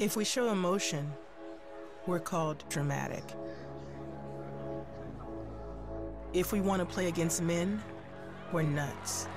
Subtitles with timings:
[0.00, 1.12] If we show emotion,
[2.06, 3.22] we're called dramatic.
[6.32, 7.82] If we want to play against men,
[8.50, 9.28] we're nuts.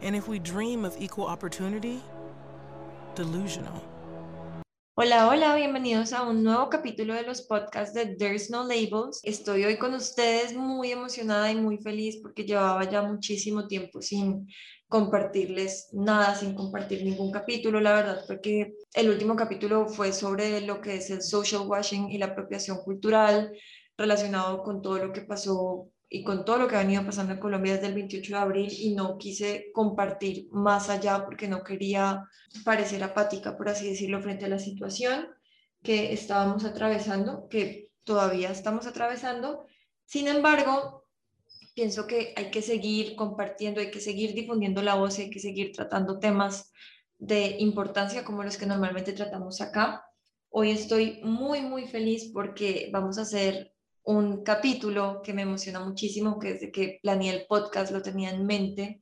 [0.00, 2.00] And if we dream of equal opportunity,
[3.16, 3.82] delusional.
[4.98, 9.20] Hola, hola, bienvenidos a un nuevo capítulo de los podcasts de There's No Labels.
[9.24, 14.48] Estoy hoy con ustedes muy emocionada y muy feliz porque llevaba ya muchísimo tiempo sin
[14.88, 20.80] compartirles nada, sin compartir ningún capítulo, la verdad, porque el último capítulo fue sobre lo
[20.80, 23.52] que es el social washing y la apropiación cultural
[23.98, 27.40] relacionado con todo lo que pasó y con todo lo que ha venido pasando en
[27.40, 32.24] Colombia desde el 28 de abril y no quise compartir más allá porque no quería
[32.64, 35.28] parecer apática, por así decirlo, frente a la situación
[35.82, 39.66] que estábamos atravesando, que todavía estamos atravesando.
[40.04, 41.04] Sin embargo,
[41.74, 45.72] pienso que hay que seguir compartiendo, hay que seguir difundiendo la voz, hay que seguir
[45.72, 46.72] tratando temas
[47.18, 50.04] de importancia como los que normalmente tratamos acá.
[50.50, 53.75] Hoy estoy muy, muy feliz porque vamos a hacer
[54.06, 58.46] un capítulo que me emociona muchísimo, que desde que planeé el podcast lo tenía en
[58.46, 59.00] mente,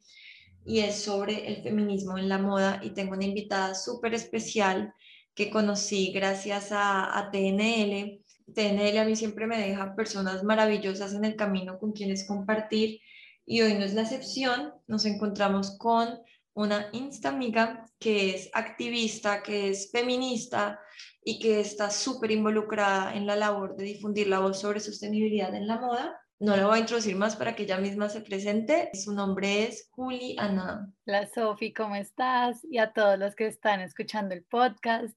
[0.65, 2.81] y es sobre el feminismo en la moda.
[2.83, 4.95] Y tengo una invitada súper especial
[5.35, 8.23] que conocí gracias a, a TNL.
[8.55, 13.01] TNL a mí siempre me deja personas maravillosas en el camino con quienes compartir
[13.45, 14.73] y hoy no es la excepción.
[14.87, 16.19] Nos encontramos con
[16.55, 20.81] una insta amiga que es activista, que es feminista
[21.25, 25.67] y que está súper involucrada en la labor de difundir la voz sobre sostenibilidad en
[25.67, 26.21] la moda.
[26.39, 28.91] No la voy a introducir más para que ella misma se presente.
[28.93, 30.93] Su nombre es Juli Ana.
[31.07, 32.63] Hola Sofi, ¿cómo estás?
[32.69, 35.17] Y a todos los que están escuchando el podcast.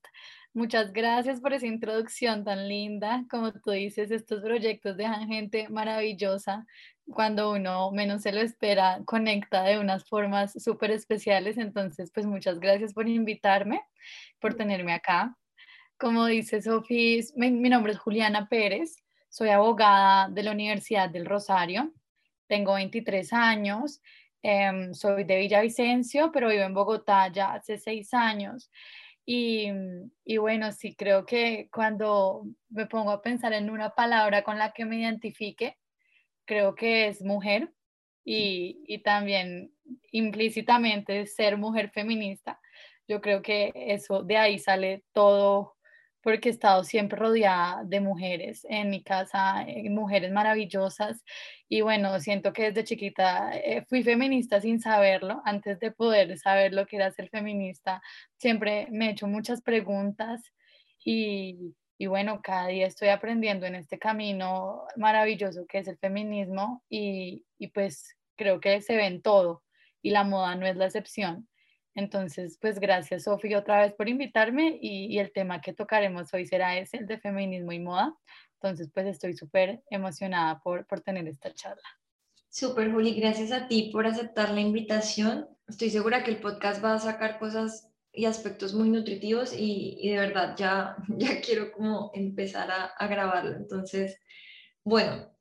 [0.54, 3.26] Muchas gracias por esa introducción tan linda.
[3.30, 6.66] Como tú dices, estos proyectos dejan gente maravillosa.
[7.10, 11.58] Cuando uno menos se lo espera, conecta de unas formas súper especiales.
[11.58, 13.82] Entonces, pues muchas gracias por invitarme,
[14.40, 15.36] por tenerme acá.
[15.98, 21.92] Como dice Sofía, mi, nombre es Juliana Pérez, soy abogada de la Universidad del Rosario,
[22.48, 24.00] tengo 23 años,
[24.44, 28.70] em, soy de Villavicencio, pero vivo en Bogotá ya hace seis años.
[29.26, 29.70] Y,
[30.24, 34.74] y, bueno, sí creo que cuando me pongo a pensar en una palabra con la
[34.74, 35.78] que me identifique,
[36.46, 37.74] creo que es mujer
[38.24, 39.74] y, y también
[40.12, 42.60] implícitamente ser mujer feminista.
[43.08, 45.77] Yo creo que eso de ahí sale todo
[46.28, 51.24] porque he estado siempre rodeada de mujeres en mi casa, eh, mujeres maravillosas.
[51.70, 56.74] Y bueno, siento que desde chiquita eh, fui feminista sin saberlo, antes de poder saber
[56.74, 58.02] lo que era ser feminista.
[58.36, 60.42] Siempre me he hecho muchas preguntas
[61.02, 66.84] y, y bueno, cada día estoy aprendiendo en este camino maravilloso que es el feminismo
[66.90, 69.64] y, y pues creo que se ve en todo
[70.02, 71.48] y la moda no es la excepción.
[71.98, 76.78] Entonces, pues gracias, Sofía, otra vez por invitarme y, el tema que tocaremos hoy será
[76.78, 78.16] ese, el de feminismo y moda.
[78.62, 81.90] Entonces, pues estoy súper emocionada por, por tener esta charla.
[82.50, 85.48] Súper, Juli, gracias a ti por aceptar la invitación.
[85.68, 90.12] Estoy segura que el podcast va a sacar cosas y aspectos muy nutritivos y, y
[90.12, 93.56] de verdad ya, ya quiero como empezar a, a grabarlo.
[93.56, 94.20] Entonces,
[94.84, 95.32] bueno,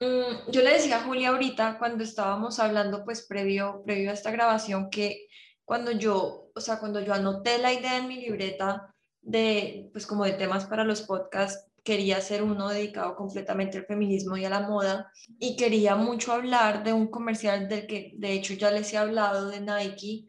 [0.00, 4.32] mm, yo le decía a Julia ahorita cuando estábamos hablando pues previo, previo a esta
[4.32, 5.28] grabación que
[5.72, 10.26] cuando yo, o sea, cuando yo anoté la idea en mi libreta de, pues como
[10.26, 14.68] de temas para los podcasts, quería hacer uno dedicado completamente al feminismo y a la
[14.68, 18.98] moda y quería mucho hablar de un comercial del que de hecho ya les he
[18.98, 20.28] hablado de Nike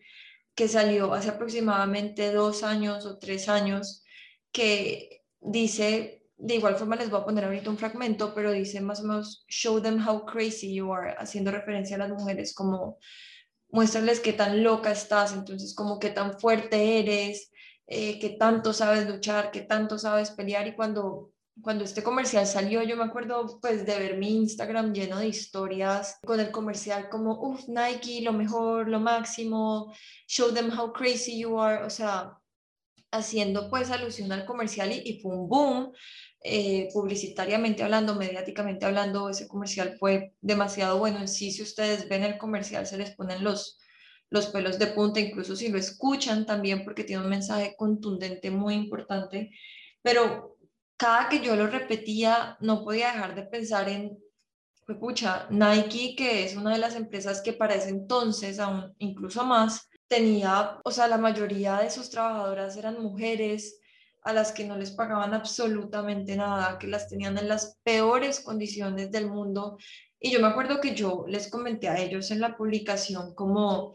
[0.55, 4.01] que salió hace aproximadamente dos años o tres años
[4.53, 9.01] que dice, de igual forma les voy a poner ahorita un fragmento, pero dice más
[9.01, 12.97] o menos, show them how crazy you are, haciendo referencia a las mujeres como
[13.73, 17.51] muéstrales qué tan loca estás, entonces como qué tan fuerte eres,
[17.87, 22.81] eh, qué tanto sabes luchar, qué tanto sabes pelear y cuando cuando este comercial salió,
[22.81, 27.39] yo me acuerdo pues de ver mi Instagram lleno de historias con el comercial como,
[27.39, 29.93] uff, Nike, lo mejor, lo máximo,
[30.27, 32.39] show them how crazy you are, o sea,
[33.11, 35.93] haciendo pues alusión al comercial y, y fue un boom,
[36.43, 41.51] eh, publicitariamente hablando, mediáticamente hablando, ese comercial fue demasiado bueno en sí.
[41.51, 43.79] Si ustedes ven el comercial, se les ponen los,
[44.29, 48.73] los pelos de punta, incluso si lo escuchan también, porque tiene un mensaje contundente muy
[48.73, 49.51] importante.
[50.01, 50.57] Pero
[50.97, 54.17] cada que yo lo repetía, no podía dejar de pensar en,
[54.87, 59.89] escucha, Nike, que es una de las empresas que para ese entonces, aún incluso más,
[60.07, 63.79] tenía, o sea, la mayoría de sus trabajadoras eran mujeres,
[64.23, 69.11] a las que no les pagaban absolutamente nada, que las tenían en las peores condiciones
[69.11, 69.77] del mundo.
[70.19, 73.93] Y yo me acuerdo que yo les comenté a ellos en la publicación como,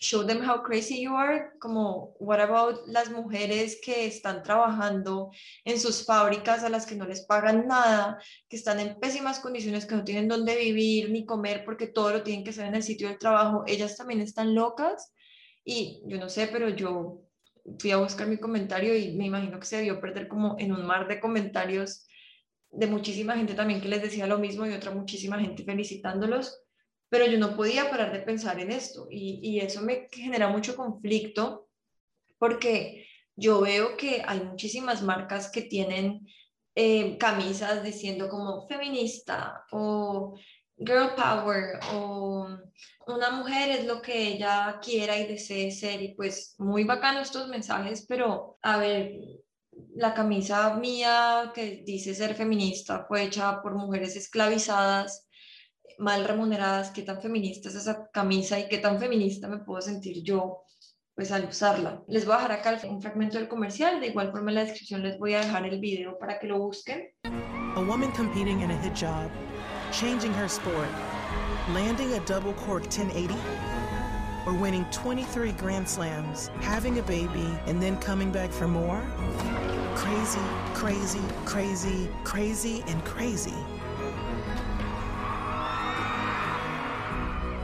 [0.00, 5.30] show them how crazy you are, como what about las mujeres que están trabajando
[5.64, 8.18] en sus fábricas a las que no les pagan nada,
[8.48, 12.22] que están en pésimas condiciones, que no tienen dónde vivir ni comer porque todo lo
[12.22, 15.12] tienen que hacer en el sitio del trabajo, ellas también están locas
[15.64, 17.25] y yo no sé, pero yo
[17.78, 20.86] fui a buscar mi comentario y me imagino que se debió perder como en un
[20.86, 22.06] mar de comentarios
[22.70, 26.62] de muchísima gente también que les decía lo mismo y otra muchísima gente felicitándolos
[27.08, 30.76] pero yo no podía parar de pensar en esto y, y eso me genera mucho
[30.76, 31.68] conflicto
[32.38, 36.26] porque yo veo que hay muchísimas marcas que tienen
[36.74, 40.36] eh, camisas diciendo como feminista o
[40.78, 42.48] girl power o
[43.06, 47.48] una mujer es lo que ella quiera y desee ser y pues muy bacano estos
[47.48, 49.12] mensajes, pero a ver,
[49.94, 55.26] la camisa mía que dice ser feminista fue hecha por mujeres esclavizadas
[55.98, 60.22] mal remuneradas, qué tan feminista es esa camisa y qué tan feminista me puedo sentir
[60.22, 60.62] yo
[61.14, 62.02] pues al usarla.
[62.08, 65.02] Les voy a dejar acá un fragmento del comercial, de igual forma en la descripción
[65.02, 67.08] les voy a dejar el video para que lo busquen.
[67.24, 69.45] A woman competing in a
[69.98, 70.88] changing her sport,
[71.70, 73.34] landing a double cork 1080,
[74.44, 79.02] or winning 23 Grand Slams, having a baby, and then coming back for more?
[79.94, 80.38] Crazy,
[80.74, 83.54] crazy, crazy, crazy, and crazy.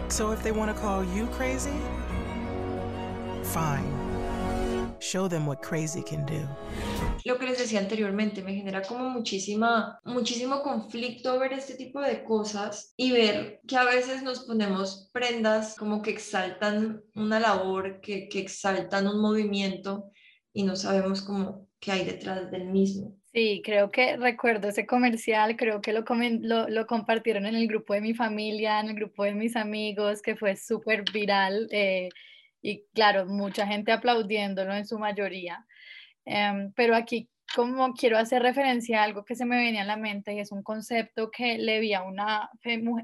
[0.09, 1.79] So if they want to call you crazy,
[3.43, 4.02] fine.
[5.03, 6.47] Show them what crazy can do.
[7.25, 12.23] Lo que les decía anteriormente, me genera como muchísima, muchísimo conflicto ver este tipo de
[12.23, 18.29] cosas y ver que a veces nos ponemos prendas como que exaltan una labor, que,
[18.29, 20.13] que exaltan un movimiento
[20.53, 23.17] y no sabemos cómo qué hay detrás del mismo.
[23.35, 26.05] Sí, creo que recuerdo ese comercial, creo que lo,
[26.43, 30.23] lo, lo, compartieron en el grupo de mi familia, en el grupo de mis amigos,
[30.23, 32.09] que fue súper viral eh,
[32.63, 35.67] y claro, mucha gente aplaudiéndolo en su mayoría.
[36.25, 39.97] Em, pero aquí como quiero hacer referencia a algo que se me venía a la
[39.97, 42.51] mente y es un concepto que le vi a una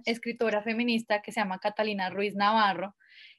[0.07, 2.97] escritora feminista que se llama Catalina Ruiz Navarro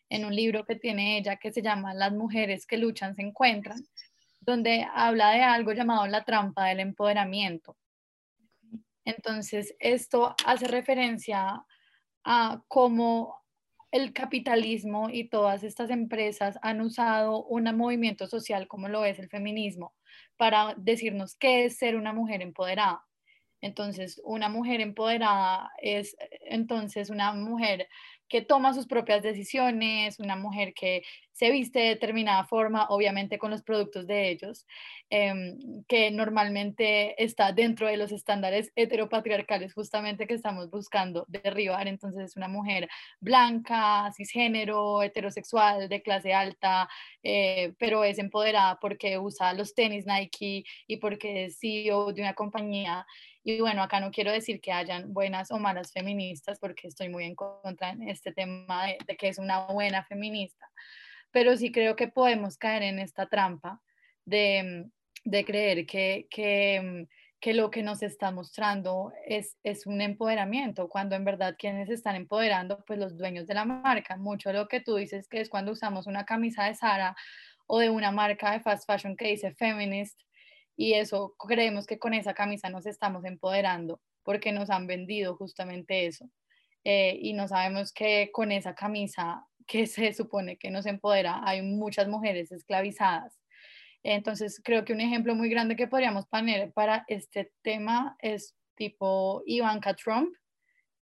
[0.09, 3.83] en un libro que tiene ella que se llama Las mujeres que luchan se encuentran
[4.41, 7.77] donde habla de algo llamado la trampa del empoderamiento.
[9.05, 11.63] Entonces, esto hace referencia
[12.23, 13.43] a cómo
[13.91, 19.29] el capitalismo y todas estas empresas han usado un movimiento social como lo es el
[19.29, 19.93] feminismo
[20.37, 23.08] para decirnos qué es ser una mujer empoderada.
[23.61, 27.87] Entonces, una mujer empoderada es entonces una mujer
[28.29, 31.01] que toma sus propias decisiones, una mujer que
[31.33, 34.67] se viste de determinada forma, obviamente con los productos de ellos,
[35.09, 35.57] em,
[35.87, 41.87] que normalmente está dentro de los estándares heteropatriarcales justamente que estamos buscando derribar.
[41.87, 42.87] Entonces es una mujer
[43.19, 46.87] blanca, cisgénero, heterosexual, de clase alta,
[47.23, 52.33] eh, pero es empoderada porque usa los tenis Nike y porque es CEO de una
[52.35, 53.07] compañía
[53.49, 57.25] y bueno, acá no quiero decir que hayan buenas o malas feministas, porque estoy muy
[57.25, 60.69] en contra en este tema de, que es una buena feminista,
[61.31, 63.81] pero sí creo que podemos caer en esta trampa
[64.25, 64.85] de,
[65.23, 67.07] de creer que, que,
[67.39, 72.15] que, lo que nos está mostrando es, es un empoderamiento, cuando en verdad quienes están
[72.15, 74.17] empoderando, pues los dueños de la marca.
[74.17, 77.15] Mucho lo que tú dices que es cuando usamos una camisa de Sara
[77.67, 80.21] o de una marca de fast fashion que dice feminist,
[80.79, 86.05] y eso creemos que con esa camisa nos estamos empoderando porque nos han vendido justamente
[86.05, 86.29] eso.
[86.85, 91.61] Eh, y no sabemos que con esa camisa que se supone que nos empodera hay
[91.61, 93.37] muchas mujeres esclavizadas.
[94.03, 99.43] Entonces creo que un ejemplo muy grande que podríamos poner para este tema es tipo
[99.45, 100.33] Ivanka Trump,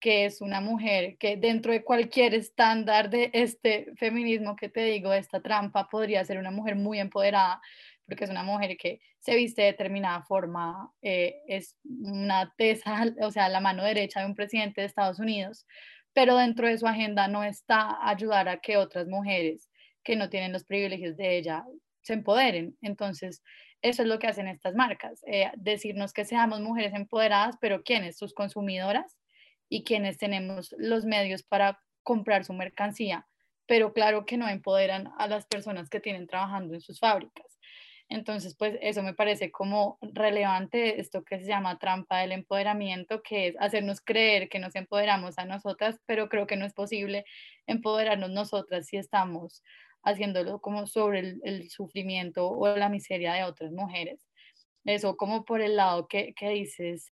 [0.01, 5.13] que es una mujer que dentro de cualquier estándar de este feminismo que te digo,
[5.13, 7.61] esta trampa, podría ser una mujer muy empoderada,
[8.07, 13.31] porque es una mujer que se viste de determinada forma, eh, es una tesa, o
[13.31, 15.67] sea, la mano derecha de un presidente de Estados Unidos,
[16.13, 19.71] pero dentro de su agenda no está ayudar a que otras mujeres
[20.03, 21.65] que no tienen los privilegios de ella
[22.03, 22.79] se empoderen.
[22.81, 23.43] Entonces,
[23.83, 28.17] eso es lo que hacen estas marcas, eh, decirnos que seamos mujeres empoderadas, pero ¿quiénes?
[28.17, 29.19] Sus consumidoras
[29.69, 33.27] y quienes tenemos los medios para comprar su mercancía,
[33.67, 37.46] pero claro que no empoderan a las personas que tienen trabajando en sus fábricas.
[38.09, 43.49] Entonces, pues eso me parece como relevante, esto que se llama trampa del empoderamiento, que
[43.49, 47.25] es hacernos creer que nos empoderamos a nosotras, pero creo que no es posible
[47.67, 49.65] empoderarnos nosotras si estamos
[50.05, 54.25] haciéndolo como sobre el, sufrimiento o la miseria de otras mujeres.
[54.85, 57.13] Eso como por el lado que, que dices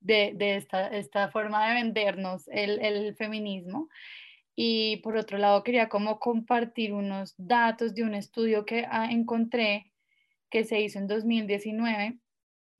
[0.00, 3.90] de, de esta, esta, forma de vendernos el, el feminismo.
[4.56, 9.91] Y por otro lado, quería como compartir unos datos de un estudio que ah, encontré
[10.52, 12.18] que se hizo en 2019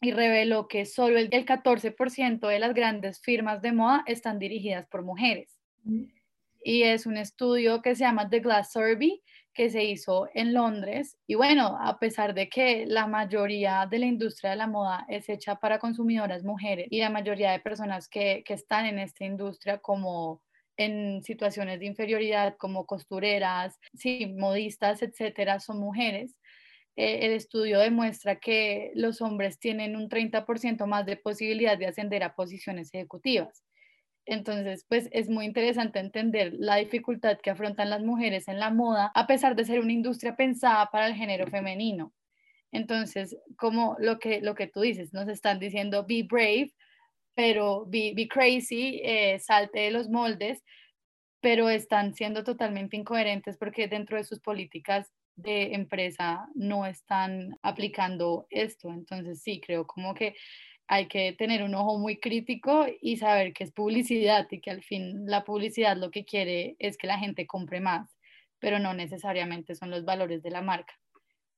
[0.03, 5.03] y reveló que solo el, 14% de las grandes firmas de moda están dirigidas por
[5.03, 5.59] mujeres.
[6.63, 9.23] Y es un estudio que se llama The Glass Survey,
[9.55, 11.17] que se hizo en Londres.
[11.27, 15.29] Y bueno, a pesar de que la mayoría de la industria de la moda es
[15.29, 19.79] hecha para consumidoras mujeres y la mayoría de personas que, que están en esta industria
[19.79, 20.43] como
[20.77, 26.37] en situaciones de inferioridad como costureras, sí, modistas, etcétera, son mujeres.
[26.97, 32.23] Eh, el estudio demuestra que los hombres tienen un 30% más de posibilidad de ascender
[32.23, 33.65] a posiciones ejecutivas.
[34.25, 39.11] Entonces, pues es muy interesante entender la dificultad que afrontan las mujeres en la moda,
[39.15, 42.13] a pesar de ser una industria pensada para el género femenino.
[42.73, 46.73] Entonces, como lo que, lo que tú dices, nos están diciendo be brave,
[47.35, 50.63] pero be, crazy, eh, salte de los moldes,
[51.41, 58.47] pero están siendo totalmente incoherentes porque dentro de sus políticas de empresa no están aplicando
[58.51, 58.91] esto.
[58.91, 60.35] Entonces, sí, creo como que
[60.89, 64.83] hay que tener un ojo muy crítico y saber que es publicidad y que al
[64.83, 68.15] fin la publicidad lo que quiere es que la gente compre más,
[68.59, 70.95] pero no necesariamente son los valores de la marca.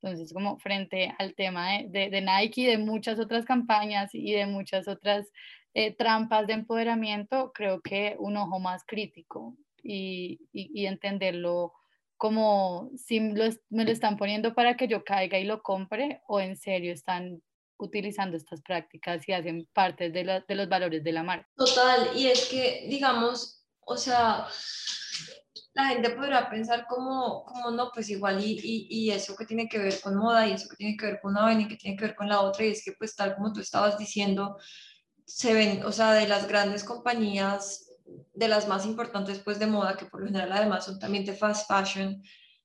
[0.02, 4.86] Entonces, como frente al tema de, de, Nike, de muchas otras campañas y de muchas
[4.86, 5.32] otras
[5.72, 11.72] eh, trampas de empoderamiento, creo que un ojo más crítico y, y, entenderlo
[12.16, 16.56] como si me lo están poniendo para que yo caiga y lo compre o en
[16.56, 17.42] serio están
[17.78, 21.48] utilizando estas prácticas y hacen parte de, de los valores de la marca.
[21.56, 24.46] Total, y es que, digamos, o sea,
[25.74, 29.68] la gente podrá pensar como, como no, pues igual y, y, y, eso que tiene
[29.68, 31.96] que ver con moda y eso que tiene que ver con una y que tiene
[31.96, 34.56] que ver con la otra y es que pues tal como tú estabas diciendo,
[35.26, 39.96] se ven, o sea, de las grandes compañías, de las más importantes pues de moda,
[39.96, 42.22] que por lo general además son también de fast fashion,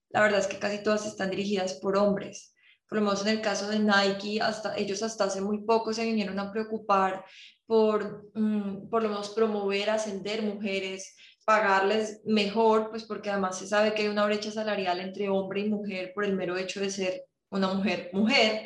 [0.10, 2.54] la verdad es que casi todas están dirigidas por hombres.
[2.88, 6.04] Por lo menos en el caso de Nike, hasta, ellos hasta hace muy poco se
[6.04, 7.24] vinieron a preocupar
[7.68, 11.16] por, mm, por lo menos promover, ascender mujeres,
[11.46, 15.70] pagarles mejor, pues porque además se sabe que hay una brecha salarial entre hombre y
[15.70, 18.66] mujer por el mero hecho de ser una mujer mujer.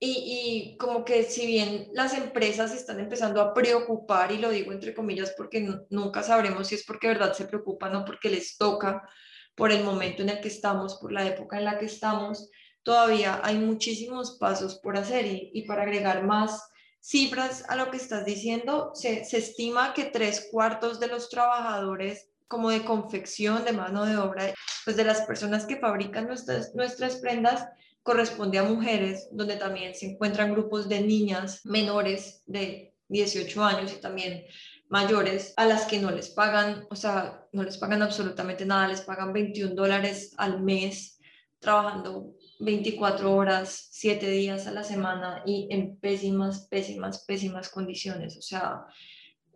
[0.00, 4.94] Y, como que si bien las empresas están empezando a preocupar, y lo digo entre
[4.94, 9.08] comillas porque nunca sabremos si es porque de verdad se preocupan o porque les toca
[9.56, 12.48] por el momento en el que estamos, por la época en la que estamos,
[12.84, 15.26] todavía hay muchísimos pasos por hacer.
[15.26, 16.68] Y, para agregar más
[17.00, 22.28] cifras a lo que estás diciendo, se, se estima que tres cuartos de los trabajadores
[22.46, 27.16] como de confección, de mano de obra, pues de las personas que fabrican nuestras, nuestras
[27.16, 27.66] prendas,
[28.02, 34.00] corresponde a mujeres, donde también se encuentran grupos de niñas menores de 18 años y
[34.00, 34.44] también
[34.88, 39.02] mayores a las que no les pagan, o sea, no les pagan absolutamente nada, les
[39.02, 41.18] pagan 21 dólares al mes
[41.58, 48.36] trabajando 24 horas, 7 días a la semana y en pésimas, pésimas, pésimas condiciones.
[48.36, 48.84] O sea,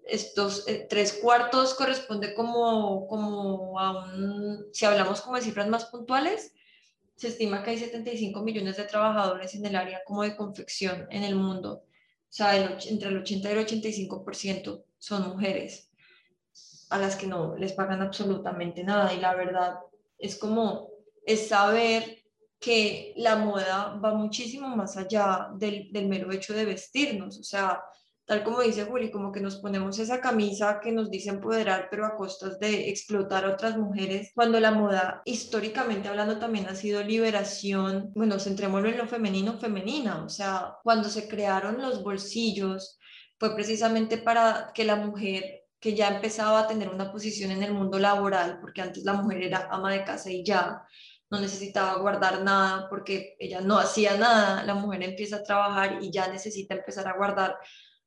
[0.05, 5.87] estos eh, tres cuartos corresponde como, como a un, si hablamos como de cifras más
[5.87, 6.53] puntuales,
[7.17, 11.23] se estima que hay 75 millones de trabajadores en el área como de confección en
[11.23, 11.85] el mundo.
[11.85, 15.91] O sea, entre el 80 y el 85% son mujeres
[16.91, 19.13] a las que no les pagan absolutamente nada.
[19.13, 19.75] Y la verdad
[20.19, 20.89] es como,
[21.25, 22.25] es saber
[22.59, 27.39] que la moda va muchísimo más allá del, del mero hecho de vestirnos.
[27.39, 27.83] O sea,
[28.25, 32.07] tal como dice Juli, como que nos ponemos esa camisa que nos dice empoderar, pero
[32.07, 37.03] a costas de explotar a otras mujeres, cuando la moda, históricamente hablando, también ha sido
[37.03, 42.99] liberación, bueno, centrémoslo en lo femenino, femenina, o sea, cuando se crearon los bolsillos,
[43.39, 47.75] fue precisamente para que la mujer que ya empezaba a tener una posición en el
[47.75, 50.87] mundo laboral, porque antes la mujer era ama de casa y ya,
[51.33, 56.13] no necesitaba guardar nada porque ella no hacía nada, la mujer empieza a trabajar y
[56.13, 57.57] ya necesita empezar a guardar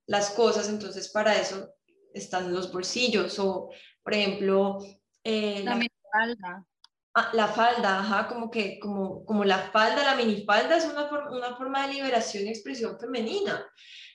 [0.07, 1.73] las cosas, entonces para eso
[2.13, 3.69] están los bolsillos o,
[4.03, 4.79] por ejemplo,
[5.23, 5.79] eh, la,
[6.11, 6.65] falda.
[7.13, 11.55] Ah, la falda, ajá, como que como, como la falda, la minifalda es una, una
[11.55, 13.65] forma de liberación y expresión femenina.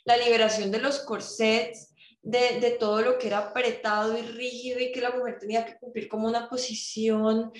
[0.04, 1.89] La liberación de los corsets,
[2.22, 5.78] de, de, todo lo que era apretado y rígido y que la mujer tenía que
[5.78, 7.50] cumplir como una posición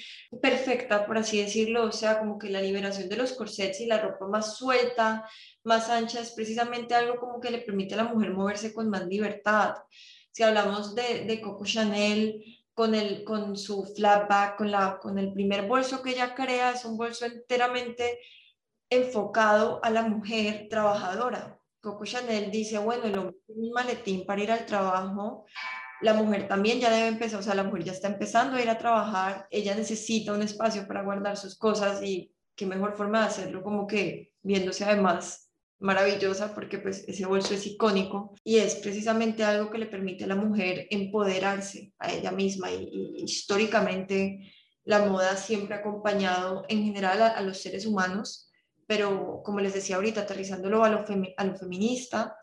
[0.43, 4.01] perfecta, por así decirlo, o sea, como que la liberación de los corsets y la
[4.01, 5.27] ropa más suelta,
[5.65, 9.07] más ancha, es precisamente algo como que le permite a la mujer moverse con más
[9.07, 9.77] libertad.
[10.31, 15.33] Si hablamos de, de Coco Chanel, con, el, con su flapback, con, la, con el
[15.33, 18.19] primer bolso que ella crea, es un bolso enteramente
[18.89, 21.60] enfocado a la mujer trabajadora.
[21.81, 25.47] Coco Chanel dice, bueno, el hombre tiene un maletín para ir al trabajo,
[26.03, 28.71] la mujer también ya debe empezar, o sea, la mujer ya está empezando a ir
[28.71, 33.27] a trabajar, ella necesita un espacio para guardar sus cosas y qué mejor forma de
[33.27, 39.43] hacerlo como que viéndose además maravillosa porque pues ese bolso es icónico y es precisamente
[39.43, 44.53] algo que le permite a la mujer empoderarse a ella misma y, históricamente
[44.85, 48.50] la moda siempre ha acompañado en general a, los seres humanos,
[48.91, 51.05] pero como les decía ahorita, aterrizándolo a lo,
[51.37, 52.37] a lo feminista,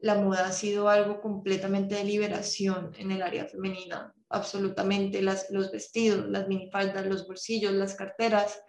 [0.00, 5.70] la moda ha sido algo completamente de liberación en el área femenina, absolutamente las, los
[5.70, 8.60] vestidos, las minifaldas, los bolsillos, las carteras,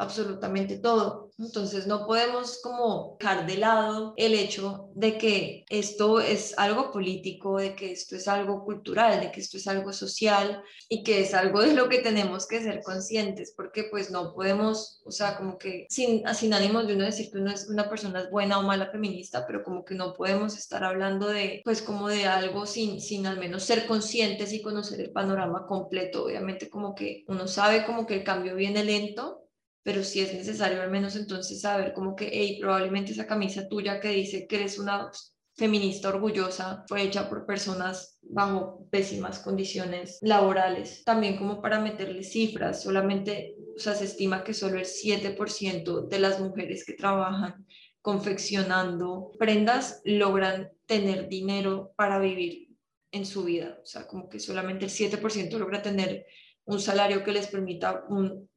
[0.00, 1.30] absolutamente todo.
[1.38, 7.58] Entonces no podemos como dejar de lado el hecho de que esto es algo político,
[7.58, 11.34] de que esto es algo cultural, de que esto es algo social y que es
[11.34, 15.58] algo de lo que tenemos que ser conscientes porque pues no podemos, o sea, como
[15.58, 18.62] que sin, sin ánimos de uno decir que uno es una persona es buena o
[18.62, 23.02] mala feminista, pero como que no podemos estar hablando de pues como de algo sin,
[23.02, 26.24] sin al menos ser conscientes y conocer el panorama completo.
[26.24, 29.40] Obviamente como que uno sabe como que el cambio viene lento
[29.82, 34.00] pero si es necesario al menos entonces saber como que, hey, probablemente esa camisa tuya
[34.00, 35.10] que dice que eres una
[35.56, 41.04] feminista orgullosa fue hecha por personas bajo pésimas condiciones laborales.
[41.04, 46.18] También como para meterle cifras, solamente, o sea, se estima que solo el 7% de
[46.18, 47.66] las mujeres que trabajan
[48.02, 52.70] confeccionando prendas logran tener dinero para vivir
[53.12, 53.78] en su vida.
[53.82, 56.26] O sea, como que solamente el 7% logra tener
[56.64, 58.49] un salario que les permita un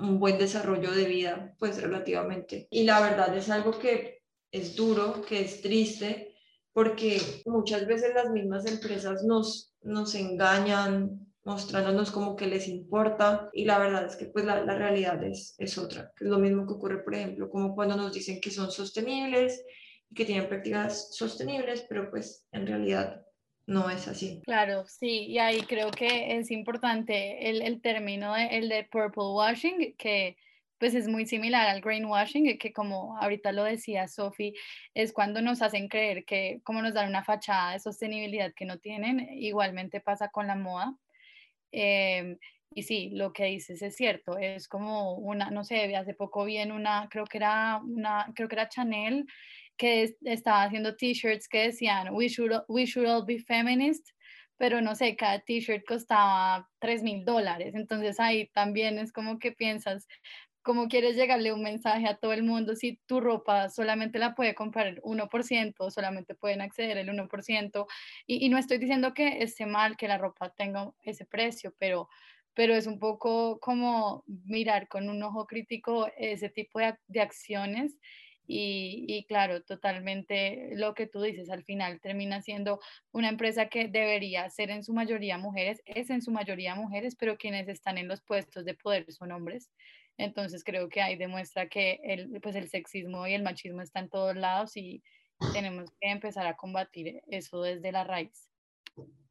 [0.00, 2.66] un buen desarrollo de vida, pues relativamente.
[2.70, 6.34] Y la verdad es algo que es duro, que es triste,
[6.72, 13.64] porque muchas veces las mismas empresas nos, nos engañan mostrándonos como que les importa y
[13.64, 16.66] la verdad es que pues la, la realidad es, es otra, que es lo mismo
[16.66, 19.64] que ocurre por ejemplo como cuando nos dicen que son sostenibles
[20.10, 23.24] y que tienen prácticas sostenibles, pero pues en realidad
[23.66, 24.40] no es así.
[24.44, 29.32] Claro, sí, y ahí creo que es importante el, el término, de, el de purple
[29.32, 30.36] washing, que
[30.80, 34.54] pues es muy similar al greenwashing, que como ahorita lo decía Sophie,
[34.94, 38.78] es cuando nos hacen creer que como nos dan una fachada de sostenibilidad que no
[38.78, 40.96] tienen, igualmente pasa con la moda.
[41.70, 42.38] Em,
[42.74, 46.56] y sí, lo que dices es cierto, es como una, no sé, hace poco vi
[46.56, 49.26] en una, creo que era una, creo que era Chanel,
[49.80, 54.10] que estaba haciendo t-shirts que decían, we should, we should all be feminist,
[54.58, 57.74] pero no sé, cada t-shirt costaba 3 mil dólares.
[57.74, 60.06] Entonces ahí también es como que piensas,
[60.60, 64.54] ¿cómo quieres llegarle un mensaje a todo el mundo si tu ropa solamente la puede
[64.54, 67.86] comprar el 1%, solamente pueden acceder el 1%?
[68.26, 72.10] Y, y no estoy diciendo que esté mal que la ropa tenga ese precio, pero
[72.52, 77.96] pero es un poco como mirar con un ojo crítico ese tipo de, de acciones
[78.52, 82.80] y, claro, totalmente lo que tú dices, al final termina siendo
[83.12, 87.38] una empresa que debería ser en su mayoría mujeres, es en su mayoría mujeres, pero
[87.38, 89.70] quienes están en los puestos de poder son hombres.
[90.18, 94.10] Entonces creo que ahí demuestra que el, pues el sexismo y el machismo están en
[94.10, 95.00] todos lados y
[95.52, 98.50] tenemos que empezar a combatir eso desde la raíz.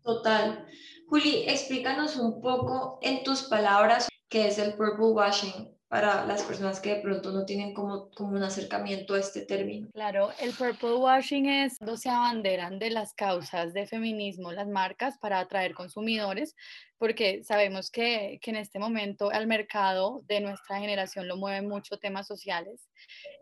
[0.01, 0.65] Total.
[1.07, 6.79] Juli, explícanos un poco en tus palabras qué es el purple washing para las personas
[6.79, 9.89] que de pronto no tienen como, como un acercamiento a este término.
[9.91, 15.17] Claro, el purple washing es cuando se abanderan de las causas de feminismo las marcas
[15.17, 16.55] para atraer consumidores,
[16.99, 21.97] porque sabemos que, que en este momento al mercado de nuestra generación lo mueven mucho
[21.97, 22.87] temas sociales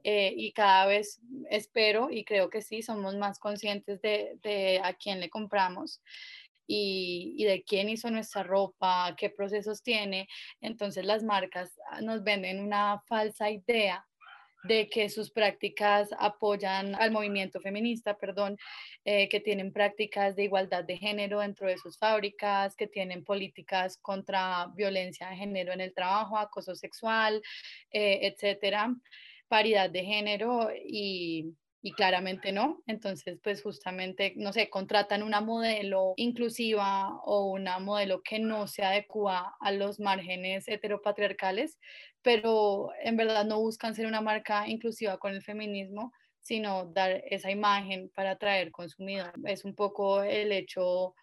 [0.05, 4.93] eh, y cada vez espero y creo que sí, somos más conscientes de, de a
[4.93, 6.01] quién le compramos
[6.67, 10.27] y, de quién hizo nuestra ropa, qué procesos tiene.
[10.61, 14.05] Entonces las marcas ah, nos venden una falsa idea
[14.63, 18.57] de que sus prácticas apoyan al movimiento feminista, perdón,
[19.05, 23.97] eh, que tienen prácticas de igualdad de género dentro de sus fábricas, que tienen políticas
[23.97, 27.41] contra violencia de género en el trabajo, acoso sexual,
[27.91, 28.93] eh, etcétera,
[29.47, 31.53] paridad de género y,
[31.87, 32.83] y claramente no.
[32.85, 38.83] Entonces, pues justamente, no sé, contratan una modelo inclusiva o una modelo que no se
[38.83, 41.79] adecua a los márgenes heteropatriarcales,
[42.21, 47.51] pero en verdad no buscan ser una marca inclusiva con el feminismo, sino dar esa
[47.51, 49.33] imagen para atraer consumidores.
[49.45, 51.15] Es un poco el hecho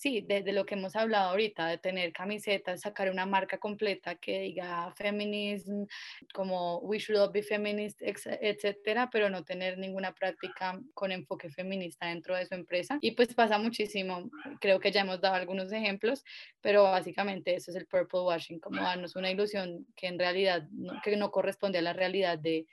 [0.00, 4.40] sí, desde lo que hemos hablado ahorita, de tener camisetas, sacar una marca completa que
[4.40, 5.84] diga feminism,
[6.32, 12.06] como we should all be feminist, etcétera, pero no tener ninguna práctica con enfoque feminista
[12.06, 12.98] dentro de su empresa.
[13.02, 16.24] Y pues pasa muchísimo, creo que ya hemos dado algunos ejemplos,
[16.62, 20.98] pero básicamente eso es el purple washing, como darnos una ilusión que en realidad no,
[21.02, 22.66] que no corresponde a la realidad de,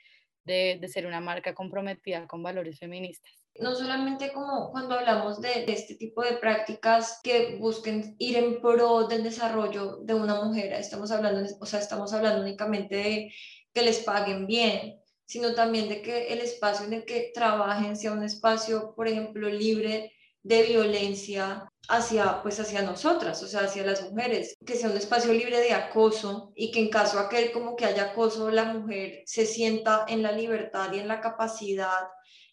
[0.48, 3.32] de, ser una marca comprometida con valores feministas.
[3.60, 9.06] No solamente como cuando hablamos de, este tipo de prácticas que busquen ir en pro
[9.06, 13.32] del desarrollo de una mujer, estamos hablando, o sea, estamos hablando únicamente de
[13.72, 18.12] que les paguen bien, sino también de que el espacio en el que trabajen sea
[18.12, 24.02] un espacio, por ejemplo, libre de violencia hacia, pues hacia nosotras, o sea, hacia las
[24.10, 27.86] mujeres, que sea un espacio libre de acoso y que en caso aquel como que
[27.86, 32.08] haya acoso, la mujer se sienta en la libertad y en la capacidad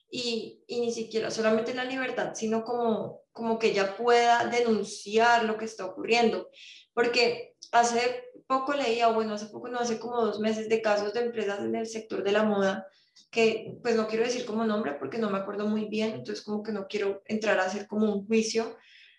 [0.10, 5.43] y, y ni siquiera solamente en la libertad, sino como, como que ella pueda denunciar
[5.43, 6.50] lo que está ocurriendo.
[6.93, 11.21] Porque hace poco leía, bueno, hace poco no, hace como dos meses de casos de
[11.21, 12.88] empresas en el sector de la moda
[13.32, 16.63] que pues no quiero decir como nombre porque no me acuerdo muy bien, entonces como
[16.63, 18.78] que no quiero entrar a hacer como un juicio,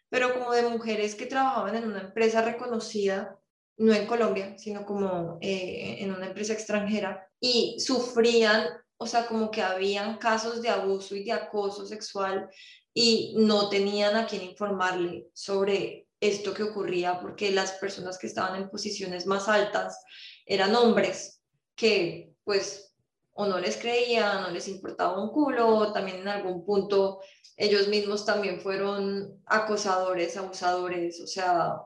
[0.09, 3.39] pero como de mujeres que trabajaban en una empresa reconocida,
[3.79, 9.51] no en Colombia, sino como eh, en una empresa extranjera, y sufrían, o sea, como
[9.51, 12.49] que habían casos de abuso y de acoso sexual
[12.95, 18.61] y no tenían a quién informarle sobre esto que ocurría porque las personas que estaban
[18.63, 20.03] en posiciones más altas
[20.47, 21.43] eran hombres
[21.75, 22.86] que pues
[23.37, 27.21] o no les creían, no les importaba un culo, también en algún punto
[27.57, 31.81] ellos mismos también fueron acosadores, abusadores, o sea,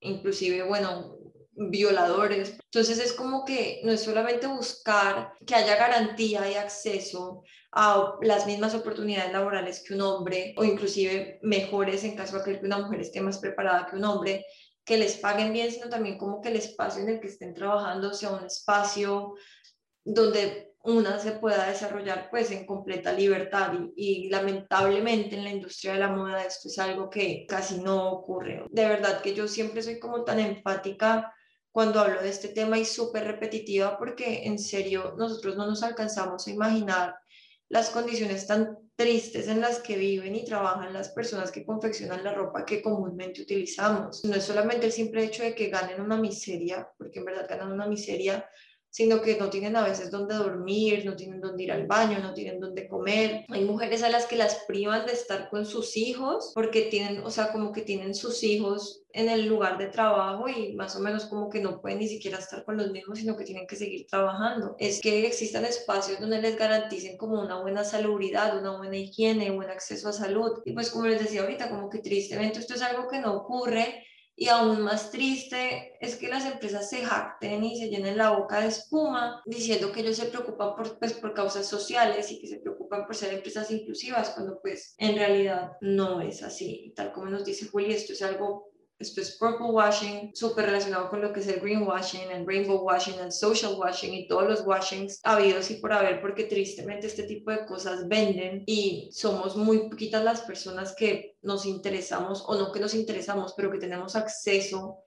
[0.00, 1.18] inclusive, bueno,
[1.52, 2.56] violadores.
[2.64, 7.42] Entonces es como que no es solamente buscar que haya garantía y acceso
[7.72, 12.64] a las mismas oportunidades laborales que un hombre o inclusive mejores en caso de que
[12.64, 14.46] una mujer esté más preparada que un hombre,
[14.84, 18.12] que les paguen bien, sino también como que el espacio en el que estén trabajando
[18.12, 19.34] sea un espacio
[20.04, 26.00] donde una se pueda desarrollar pues en completa libertad y, lamentablemente en la industria de
[26.00, 28.64] la moda esto es algo que casi no ocurre.
[28.70, 31.32] De verdad que yo siempre soy como tan empática
[31.72, 36.46] cuando hablo de este tema y súper repetitiva porque en serio nosotros no nos alcanzamos
[36.46, 37.16] a imaginar
[37.68, 42.34] las condiciones tan tristes en las que viven y trabajan las personas que confeccionan la
[42.34, 44.24] ropa que comúnmente utilizamos.
[44.24, 47.72] No es solamente el simple hecho de que ganen una miseria, porque en verdad ganan
[47.72, 48.48] una miseria,
[48.94, 52.32] sino que no tienen a veces dónde dormir, no tienen dónde ir al baño, no
[52.32, 53.44] tienen dónde comer.
[53.48, 57.30] Hay mujeres a las que las privan de estar con sus hijos porque tienen, o
[57.32, 61.24] sea, como que tienen sus hijos en el lugar de trabajo y más o menos
[61.24, 64.06] como que no pueden ni siquiera estar con los mismos, sino que tienen que seguir
[64.06, 64.76] trabajando.
[64.78, 69.70] Es que existan espacios donde les garanticen como una buena salubridad, una buena higiene, buen
[69.70, 70.62] acceso a salud.
[70.64, 74.04] Y pues como les decía ahorita, como que tristemente esto es algo que no ocurre
[74.36, 78.60] y aún más triste es que las empresas se jacten y se llenen la boca
[78.60, 82.58] de espuma diciendo que ellos se preocupan por, pues, por causas sociales y que se
[82.58, 86.92] preocupan por ser empresas inclusivas, cuando pues en realidad no es así.
[86.96, 91.20] Tal como nos dice Juli, esto es algo esto es purple washing, súper relacionado con
[91.20, 94.66] lo que es el green washing, el rainbow washing, el social washing y todos los
[94.66, 99.88] washings habidos y por haber, porque tristemente este tipo de cosas venden y somos muy
[99.88, 105.00] poquitas las personas que nos interesamos o no que nos interesamos, pero que tenemos acceso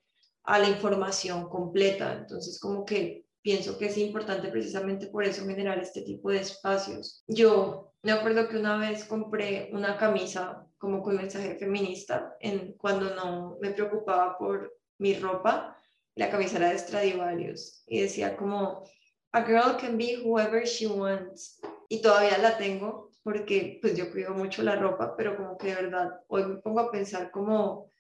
[0.43, 2.13] a la información completa.
[2.13, 7.23] Entonces, como que pienso que es importante precisamente por eso generar este tipo de espacios.
[7.29, 13.15] Yo me acuerdo que una vez compré una camisa como con mensaje feminista en, cuando
[13.15, 15.77] no me preocupaba por mi ropa.
[16.15, 18.83] La camisa era de Stradivarius y decía como,
[19.31, 21.62] a girl can be whoever she wants.
[21.88, 25.83] Y todavía la tengo porque pues yo cuido mucho la ropa, pero como que de
[25.83, 27.93] verdad hoy me pongo a pensar como,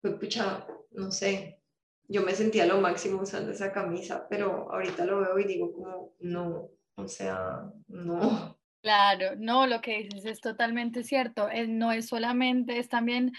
[0.00, 1.63] pues pucha, no sé,
[2.08, 6.12] yo me sentía lo máximo usando esa camisa, pero ahorita lo veo y digo como,
[6.20, 8.58] no, o sea, no.
[8.82, 11.48] Claro, no, lo que dices es totalmente cierto.
[11.50, 13.32] Eh, no es solamente, es también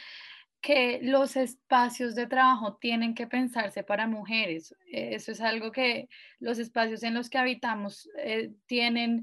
[0.59, 4.75] que los espacios de trabajo tienen que pensarse para mujeres.
[4.91, 9.21] Eso es algo que los espacios en los que habitamos eh, tienen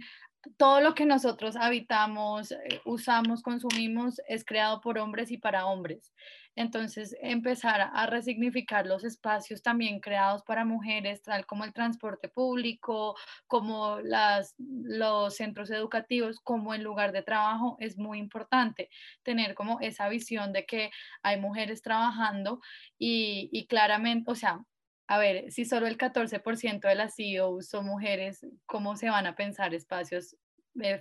[0.57, 6.13] todo lo que nosotros habitamos, eh, usamos, consumimos, es creado por hombres y para hombres.
[6.57, 13.17] Entonces, empezar a resignificar los espacios también creados para mujeres, tal como el transporte público,
[13.47, 18.91] como las, los centros educativos, como el lugar de trabajo, es muy importante.
[19.23, 20.91] Tener como esa visión de que
[21.23, 22.61] hay mujeres trabajando
[22.99, 24.61] y, y claramente, o sea,
[25.09, 29.37] a ver, si solo el 14% de las CEOs son mujeres, ¿cómo se van a
[29.37, 30.37] pensar espacios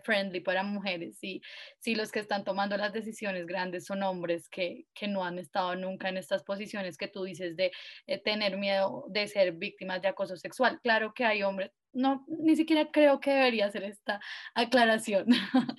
[0.04, 1.18] friendly para mujeres?
[1.18, 1.42] Si,
[1.80, 5.76] si los que están tomando las decisiones grandes son hombres que, que no han estado
[5.76, 7.72] nunca en estas posiciones que tú dices de
[8.08, 10.80] eh, tener miedo de ser víctimas de acoso sexual.
[10.82, 14.20] Claro que hay hombres, no, ni siquiera creo que debería hacer esta
[14.56, 15.28] aclaración.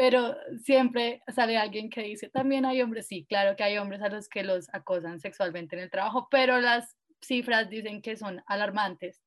[0.00, 4.08] pero siempre sale alguien que dice, también hay hombres, sí, claro que hay hombres a
[4.08, 9.20] los que los acosan sexualmente en el trabajo, pero las cifras dicen que son alarmantes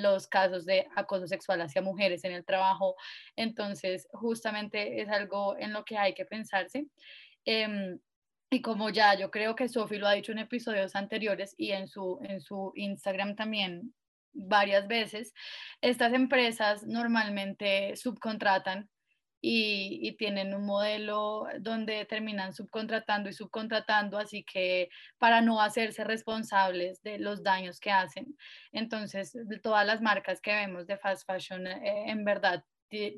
[0.00, 2.96] los casos de acoso sexual hacia mujeres en el trabajo.
[3.36, 6.86] Entonces, justamente es algo en lo que hay que pensarse.
[7.44, 7.98] Em,
[8.50, 11.88] y como ya yo creo que Sofi lo ha dicho en episodios anteriores y en
[11.88, 13.94] su, en su Instagram también
[14.34, 15.32] varias veces,
[15.80, 18.88] estas empresas normalmente subcontratan
[19.44, 27.02] y, tienen un modelo donde terminan subcontratando y subcontratando, así que para no hacerse responsables
[27.02, 28.36] de los daños que hacen.
[28.70, 32.64] Entonces, todas las marcas que vemos de fast fashion, eh, en verdad,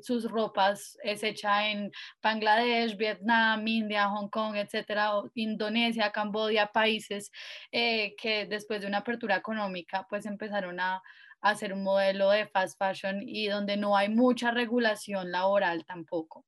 [0.01, 7.29] sus ropas es hecha en Bangladesh, Vietnam, India, Hong Kong, etcétera, Indonesia, Camboya, países
[7.71, 11.01] eh, que después de una apertura económica, pues empezaron a,
[11.45, 16.45] hacer un modelo de fast fashion y donde no hay mucha regulación laboral tampoco.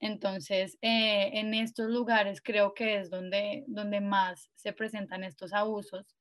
[0.00, 6.16] Entonces, eh, en estos lugares creo que es donde, donde más se presentan estos abusos,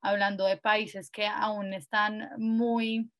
[0.00, 3.10] hablando de países que aún están muy,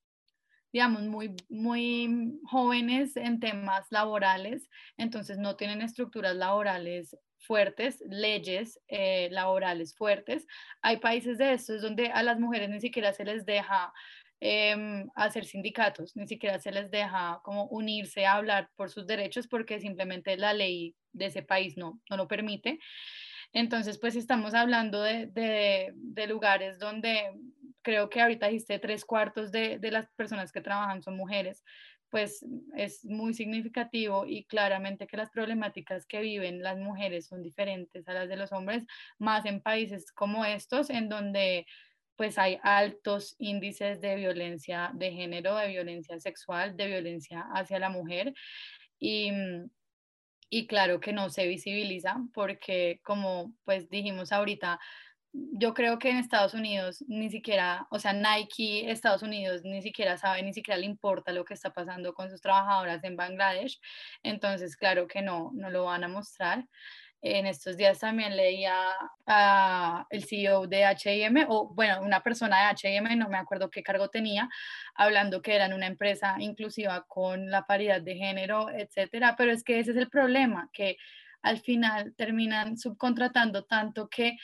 [0.72, 9.28] digamos, muy, muy jóvenes en temas laborales, entonces no tienen estructuras laborales fuertes, leyes eh,
[9.32, 10.46] laborales fuertes.
[10.80, 13.92] Hay países de estos donde a las mujeres ni siquiera se les deja
[14.40, 19.46] eh, hacer sindicatos, ni siquiera se les deja como unirse a hablar por sus derechos
[19.46, 22.78] porque simplemente la ley de ese país no, no lo permite.
[23.52, 25.28] Entonces, pues estamos hablando de,
[25.94, 27.22] de, lugares donde
[27.82, 31.62] creo que ahorita dijiste tres cuartos de, de las personas que trabajan son mujeres,
[32.10, 32.44] pues
[32.76, 38.12] es muy significativo y claramente que las problemáticas que viven las mujeres son diferentes a
[38.12, 38.84] las de los hombres,
[39.18, 41.66] más en países como estos, en donde
[42.16, 47.90] pues hay altos índices de violencia de género, de violencia sexual, de violencia hacia la
[47.90, 48.34] mujer.
[48.98, 49.70] Y, mm,
[50.50, 54.78] y claro que no se visibiliza porque como pues dijimos ahorita,
[55.32, 60.16] yo creo que en Estados Unidos ni siquiera, o sea, Nike, Estados Unidos ni siquiera
[60.16, 63.80] sabe, ni siquiera le importa lo que está pasando con sus trabajadoras en Bangladesh.
[64.22, 66.64] Entonces, claro que no, no lo van a mostrar.
[67.26, 68.74] En estos días también leía
[69.26, 73.82] a el CEO de HM, o bueno, una persona de HM, no me acuerdo qué
[73.82, 74.50] cargo tenía,
[74.94, 79.36] hablando que eran una empresa inclusiva con la paridad de género, etcétera.
[79.38, 80.98] Pero es que ese es el problema, que
[81.40, 84.36] al final terminan subcontratando tanto que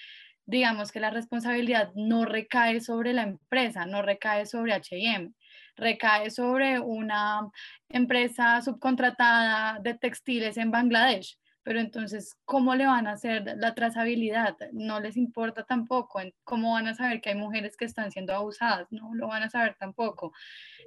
[0.46, 5.34] digamos que la responsabilidad no recae sobre la empresa, no recae sobre HM,
[5.76, 7.42] recae sobre una
[7.90, 14.56] empresa subcontratada de textiles en Bangladesh pero entonces, ¿cómo le van a hacer la trazabilidad?
[14.72, 16.20] No les importa tampoco.
[16.44, 18.88] ¿Cómo van a saber que hay mujeres que están siendo abusadas?
[18.90, 20.32] No lo van a saber tampoco.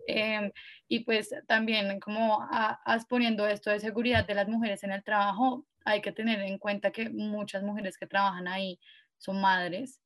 [0.08, 0.52] Em,
[0.88, 2.48] y pues también como
[3.10, 6.92] poniendo esto de seguridad de las mujeres en el trabajo, hay que tener en cuenta
[6.92, 8.80] que muchas mujeres que trabajan ahí
[9.18, 10.03] son madres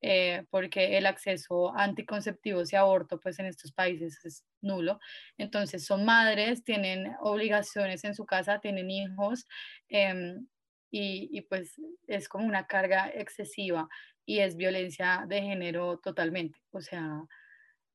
[0.00, 5.00] eh, porque el acceso a anticonceptivos y aborto pues en estos países es nulo.
[5.36, 9.46] Entonces son madres, tienen obligaciones en su casa, tienen hijos
[9.88, 10.46] em,
[10.90, 11.74] y, y, pues
[12.06, 13.88] es como una carga excesiva
[14.24, 16.58] y es violencia de género totalmente.
[16.70, 17.22] O sea,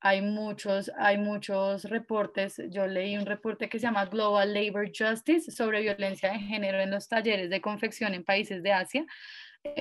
[0.02, 2.62] hay muchos, hay muchos reportes.
[2.70, 6.92] Yo leí un reporte que se llama Global Labor Justice sobre violencia de género en
[6.92, 9.08] los talleres de confección en países de Asia eh,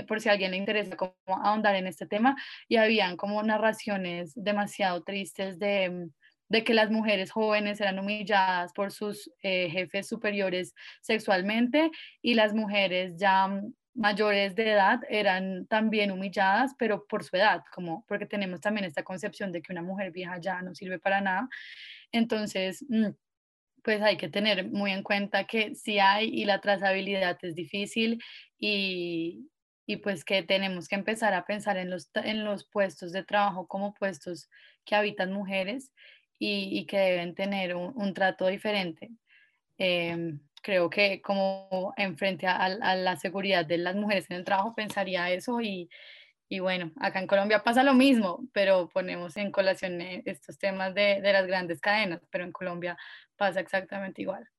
[0.07, 2.37] por si a alguien le interesa como ahondar en este tema,
[2.69, 6.09] y habían como narraciones demasiado tristes de,
[6.49, 11.91] de que las mujeres jóvenes eran humilladas por sus eh, jefes superiores sexualmente
[12.21, 13.49] y las mujeres ya
[13.95, 19.03] mayores de edad eran también humilladas, pero por su edad, como porque tenemos también esta
[19.03, 21.49] concepción de que una mujer vieja ya no sirve para nada.
[22.11, 23.11] Entonces, mm,
[23.83, 28.23] pues hay que tener muy en cuenta que sí hay y la trazabilidad es difícil
[28.59, 29.49] y,
[29.87, 33.67] y pues que tenemos que empezar a pensar en los, en los puestos de trabajo
[33.67, 34.49] como puestos
[34.85, 35.93] que habitan mujeres
[36.39, 39.11] y, que deben tener un, trato diferente.
[39.79, 44.75] Em, creo que como en frente a, la seguridad de las mujeres en el trabajo
[44.75, 45.89] pensaría eso y,
[46.49, 50.95] y, bueno, acá en Colombia pasa lo mismo, pero ponemos en colación eh, estos temas
[50.95, 52.97] de, de las grandes cadenas, pero en Colombia
[53.37, 54.52] pasa exactamente igual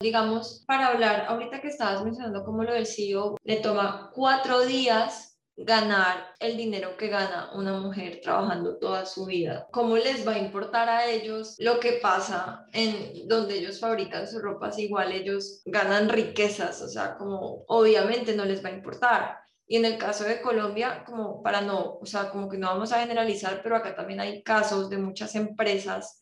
[0.00, 5.38] digamos, para hablar, ahorita que estabas mencionando como lo del CEO, le toma cuatro días
[5.58, 9.68] ganar el dinero que gana una mujer trabajando toda su vida.
[9.72, 14.40] ¿Cómo les va a importar a ellos lo que pasa en donde ellos fabrican sus
[14.40, 14.78] ropas?
[14.78, 19.36] Igual ellos ganan riquezas, o sea, como obviamente no les va a importar.
[19.66, 22.90] Y en el caso de Colombia, como para no, o sea, como que no vamos
[22.92, 26.20] a generalizar, pero acá también hay casos de muchas empresas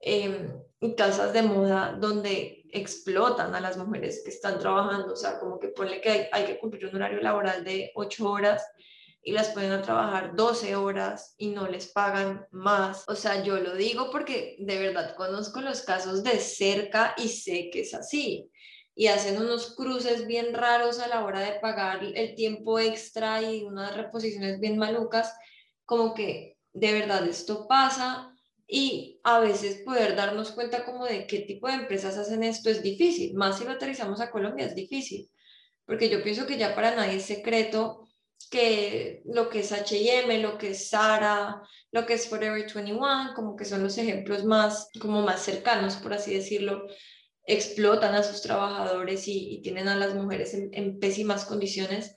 [0.00, 5.38] eh, y casas de moda donde explotan a las mujeres que están trabajando, o sea,
[5.38, 8.64] como que ponle que hay, que cumplir un horario laboral de ocho horas
[9.22, 13.04] y las ponen a trabajar 12 horas y no les pagan más.
[13.08, 17.70] O sea, yo lo digo porque de verdad conozco los casos de cerca y sé
[17.70, 18.50] que es así.
[18.94, 23.64] Y hacen unos cruces bien raros a la hora de pagar el tiempo extra y
[23.64, 25.34] unas reposiciones bien malucas,
[25.84, 28.34] como que de verdad esto pasa
[28.70, 32.82] y a veces poder darnos cuenta como de qué tipo de empresas hacen esto es
[32.82, 35.30] difícil, más si lo aterrizamos a Colombia es difícil,
[35.86, 38.06] porque yo pienso que ya para nadie es secreto
[38.50, 43.56] que lo que es H&M, lo que es Zara, lo que es Forever 21, como
[43.56, 46.86] que son los ejemplos más, como más cercanos, por así decirlo,
[47.44, 52.14] explotan a sus trabajadores y, tienen a las mujeres en, pésimas condiciones,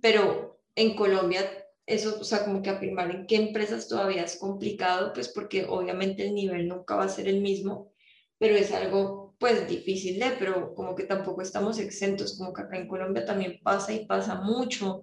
[0.00, 5.12] pero en Colombia eso, o sea, como que afirmar en qué empresas todavía es complicado,
[5.12, 7.92] pues porque obviamente el nivel nunca va a ser el mismo,
[8.38, 12.76] pero es algo pues difícil de, pero como que tampoco estamos exentos, como que acá
[12.76, 15.02] en Colombia también pasa y pasa mucho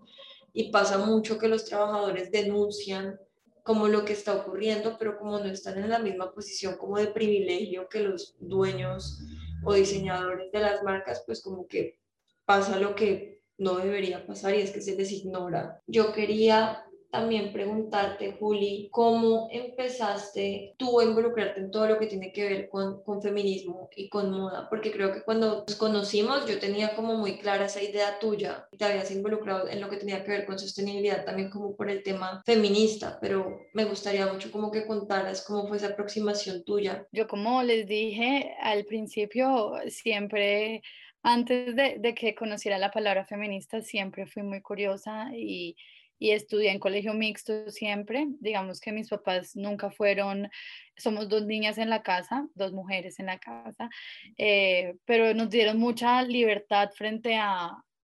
[0.53, 3.19] y pasa mucho que los trabajadores denuncian
[3.63, 7.07] como lo que está ocurriendo, pero como no están en la misma posición como de
[7.07, 9.19] privilegio que los dueños
[9.63, 11.99] o diseñadores de las marcas, pues como que
[12.45, 15.82] pasa lo que no debería pasar y es que se les ignora.
[15.88, 22.32] Yo quería también preguntarte, Juli, ¿cómo empezaste tú a involucrarte en todo lo que tiene
[22.32, 24.67] que ver con, con feminismo y con moda?
[24.69, 28.78] Porque creo que cuando nos conocimos yo tenía como muy clara esa idea tuya y
[28.78, 32.04] te habías involucrado en lo que tenía que ver con sostenibilidad también como por el
[32.04, 37.08] tema feminista, pero me gustaría mucho como que contaras cómo fue esa aproximación tuya.
[37.12, 40.84] Yo como les dije al principio, siempre
[41.23, 45.75] antes de, que conociera la palabra feminista, siempre fui muy curiosa y
[46.19, 48.27] y estudié en colegio mixto siempre.
[48.39, 50.49] Digamos que mis papás nunca fueron,
[50.97, 53.89] somos dos niñas en la casa, dos mujeres en la casa,
[54.38, 57.71] eh, pero nos dieron mucha libertad frente a,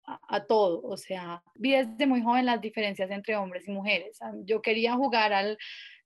[0.06, 0.82] a, todo.
[0.84, 4.22] O sea, vi desde muy joven las diferencias entre hombres y mujeres.
[4.22, 5.58] Ah, yo quería jugar al,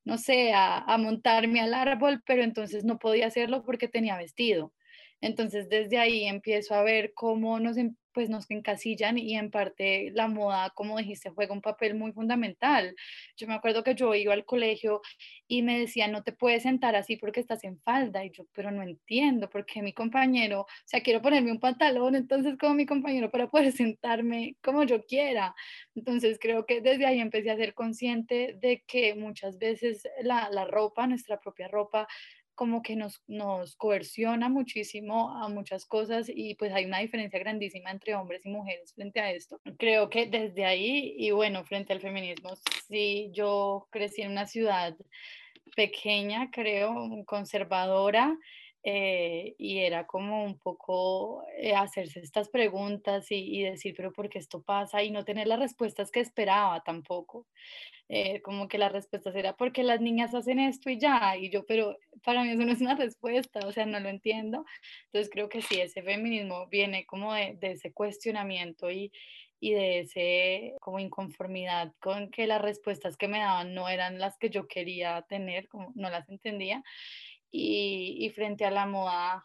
[0.05, 4.71] no sé, a, a montarme al árbol, pero entonces no podía hacerlo porque tenía vestido.
[5.21, 7.77] Entonces desde ahí empiezo a ver cómo nos,
[8.13, 12.95] pues nos encasillan y en parte la moda, como dijiste, juega un papel muy fundamental.
[13.35, 15.01] Yo me acuerdo que yo iba al colegio
[15.47, 18.25] y me decían, no te puedes sentar así porque estás en falda.
[18.25, 22.57] Y yo, pero no entiendo, porque mi compañero, o sea, quiero ponerme un pantalón, entonces
[22.59, 25.53] como mi compañero para poder sentarme como yo quiera.
[25.95, 30.65] Entonces creo que desde ahí empecé a ser consciente de que muchas veces la, la
[30.65, 32.07] ropa, nuestra propia ropa,
[32.57, 37.91] como que nos, nos coerciona muchísimo a muchas cosas y pues hay una diferencia grandísima
[37.91, 39.61] entre hombres y mujeres frente a esto.
[39.77, 42.49] Creo que desde ahí y bueno, frente al feminismo,
[42.89, 44.97] sí, yo crecí en una ciudad
[45.75, 48.35] pequeña, creo, conservadora,
[48.83, 54.39] eh, y era como un poco eh, hacerse estas preguntas y, decir, pero ¿por qué
[54.39, 55.03] esto pasa?
[55.03, 57.45] Y no tener las respuestas que esperaba tampoco.
[58.09, 61.65] Eh, como que la respuesta era porque las niñas hacen esto y ya, y yo,
[61.65, 64.65] pero para mí eso no es una respuesta, o sea, no lo entiendo.
[65.05, 69.11] Entonces creo que sí, ese feminismo viene como de, de ese cuestionamiento y,
[69.59, 74.37] y de ese como inconformidad con que las respuestas que me daban no eran las
[74.37, 76.83] que yo quería tener, como no las entendía.
[77.51, 79.43] Y, y frente a la moda,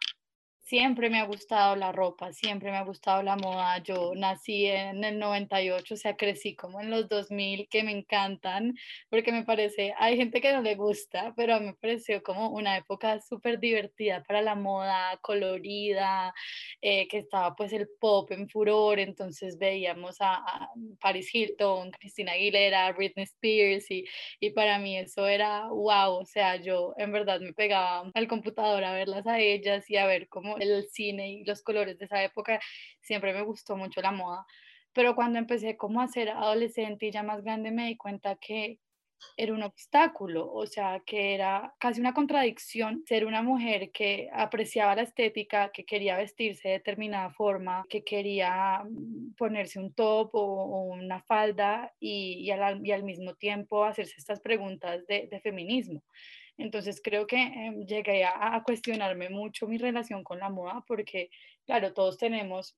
[0.64, 3.78] Siempre me ha gustado la ropa, siempre me ha gustado la moda.
[3.78, 8.74] Yo nací en el 98, o sea, crecí como en los 2000, que me encantan,
[9.10, 12.50] porque me parece, hay gente que no le gusta, pero a mí me pareció como
[12.50, 16.32] una época súper divertida para la moda, colorida,
[16.80, 20.42] eh, que estaba pues el pop en furor, entonces veíamos a,
[21.00, 24.04] Paris Hilton, Cristina Aguilera, Britney Spears, y,
[24.40, 28.84] y para mí eso era wow, o sea, yo en verdad me pegaba al computador
[28.84, 32.22] a verlas a ellas y a ver cómo el cine y los colores de esa
[32.22, 32.60] época,
[33.00, 34.46] siempre me gustó mucho la moda.
[34.92, 38.78] Pero cuando empecé como a ser adolescente y ya más grande me di cuenta que
[39.36, 44.96] era un obstáculo, o sea, que era casi una contradicción ser una mujer que apreciaba
[44.96, 50.84] la estética, que quería vestirse de determinada forma, que quería mm, ponerse un top o,
[50.92, 56.02] una falda y, al, y, al, mismo tiempo hacerse estas preguntas de, de feminismo.
[56.58, 61.30] Entonces creo que em, llegué a, cuestionarme mucho mi relación con la moda porque,
[61.64, 62.76] claro, todos tenemos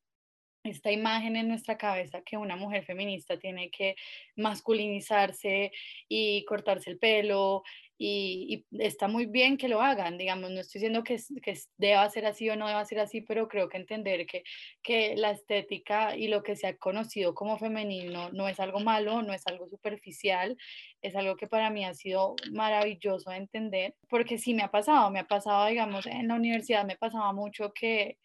[0.65, 3.97] esta imagen en nuestra cabeza que una mujer feminista tiene que
[4.37, 5.71] masculinizarse
[6.09, 7.63] y cortarse el pelo
[7.97, 12.27] y, está muy bien que lo hagan, digamos, no estoy diciendo que, que, deba ser
[12.27, 14.43] así o no deba ser así, pero creo que entender que,
[14.83, 19.23] que la estética y lo que se ha conocido como femenino no es algo malo,
[19.23, 20.57] no es algo superficial,
[21.03, 25.11] es algo que para mí ha sido maravilloso de entender, porque sí me ha pasado,
[25.11, 28.19] me ha pasado, digamos, en la universidad me pasaba mucho que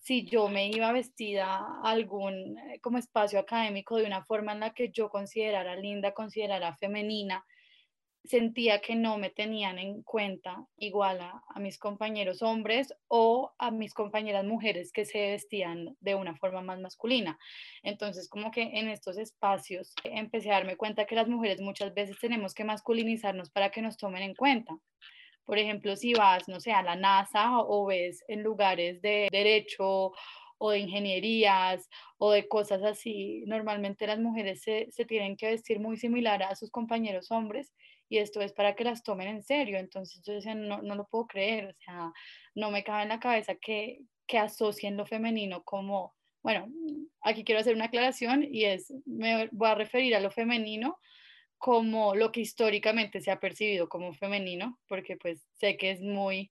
[0.00, 4.60] si yo me iba vestida a algún eh, como espacio académico de una forma en
[4.60, 7.44] la que yo considerara linda, considerara femenina,
[8.24, 13.94] sentía que no me tenían en cuenta igual a, mis compañeros hombres o a mis
[13.94, 17.38] compañeras mujeres que se vestían de una forma más masculina.
[17.82, 22.18] Entonces, como que en estos espacios empecé a darme cuenta que las mujeres muchas veces
[22.18, 24.78] tenemos que masculinizarnos para que nos tomen en cuenta.
[25.50, 30.12] Por ejemplo, si vas, no sé, a la NASA o ves en lugares de derecho
[30.58, 31.88] o de ingenierías
[32.18, 36.54] o de cosas así, normalmente las mujeres se, se tienen que vestir muy similar a
[36.54, 37.72] sus compañeros hombres
[38.08, 39.78] y esto es para que las tomen en serio.
[39.78, 42.12] Entonces yo decía, no, no lo puedo creer, o sea,
[42.54, 46.68] no me cabe en la cabeza que, que asocien lo femenino como, bueno,
[47.22, 51.00] aquí quiero hacer una aclaración y es, me voy a referir a lo femenino
[51.60, 56.50] como lo que históricamente se ha percibido como femenino, porque pues sé que es muy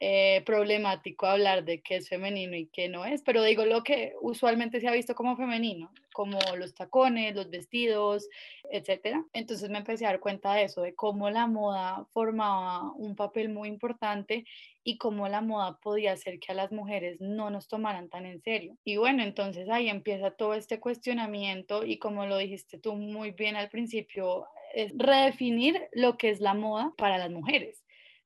[0.00, 4.12] eh, problemático hablar de qué es femenino y qué no es, pero digo lo que
[4.20, 8.28] usualmente se ha visto como femenino, como los tacones, los vestidos,
[8.70, 9.24] etcétera.
[9.32, 13.50] Entonces me empecé a dar cuenta de eso, de cómo la moda formaba un papel
[13.50, 14.44] muy importante
[14.82, 18.42] y cómo la moda podía hacer que a las mujeres no nos tomaran tan en
[18.42, 18.76] serio.
[18.84, 23.54] Y bueno, entonces ahí empieza todo este cuestionamiento y como lo dijiste tú muy bien
[23.56, 27.83] al principio, es redefinir lo que es la moda para las mujeres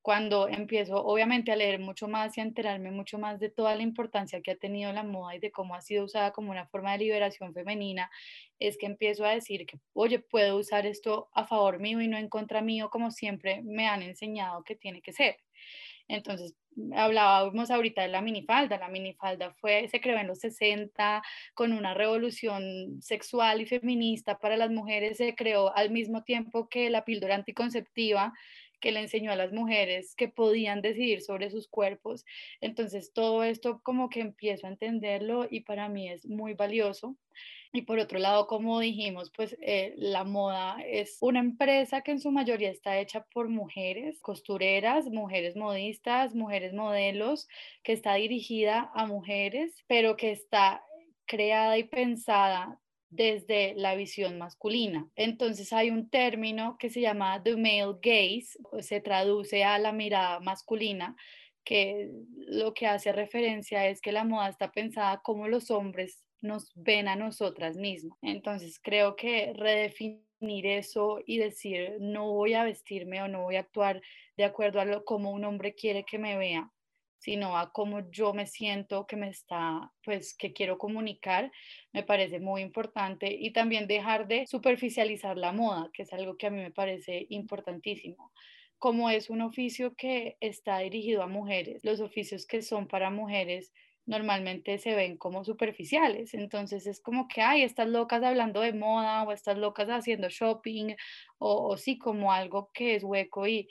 [0.08, 3.82] cuando empiezo obviamente a leer mucho más y a enterarme mucho más de toda la
[3.82, 6.92] importancia que ha tenido la moda y de cómo ha sido usada como una forma
[6.92, 8.10] de liberación femenina,
[8.58, 12.16] es que empiezo a decir que, oye, puedo usar esto a favor mío y no
[12.16, 15.36] en contra mío como siempre me han enseñado que tiene que ser.
[16.08, 16.54] Entonces,
[16.96, 18.78] hablábamos ahorita de la minifalda.
[18.78, 24.56] La minifalda fue, se creó en los 60 con una revolución sexual y feminista para
[24.56, 25.18] las mujeres.
[25.18, 28.32] Se creó al mismo tiempo que la píldora anticonceptiva
[28.80, 32.24] que le enseñó a las mujeres que podían decidir sobre sus cuerpos.
[32.60, 37.16] Entonces, todo esto como que empiezo a entenderlo y para mí es muy valioso.
[37.72, 42.20] Y por otro lado, como dijimos, pues eh, la moda es una empresa que en
[42.20, 47.46] su mayoría está hecha por mujeres, costureras, mujeres modistas, mujeres modelos,
[47.82, 50.82] que está dirigida a mujeres, pero que está
[51.26, 52.80] creada y pensada
[53.10, 55.08] desde la visión masculina.
[55.16, 60.40] Entonces hay un término que se llama the male gaze, se traduce a la mirada
[60.40, 61.16] masculina,
[61.64, 62.10] que
[62.46, 67.08] lo que hace referencia es que la moda está pensada como los hombres nos ven
[67.08, 68.18] a nosotras mismas.
[68.22, 73.60] Entonces creo que redefinir eso y decir no voy a vestirme o no voy a
[73.60, 74.00] actuar
[74.36, 76.70] de acuerdo a lo como un hombre quiere que me vea,
[77.18, 81.50] sino a cómo yo me siento que me está, pues que quiero comunicar,
[81.92, 86.46] me parece muy importante y también dejar de superficializar la moda, que es algo que
[86.46, 88.32] a mí me parece importantísimo.
[88.78, 93.72] Como es un oficio que está dirigido a mujeres, los oficios que son para mujeres
[94.06, 96.32] normalmente se ven como superficiales.
[96.32, 100.94] Entonces es como que, hay estas locas hablando de moda o estas locas haciendo shopping
[101.38, 103.68] o, o sí como algo que es hueco y,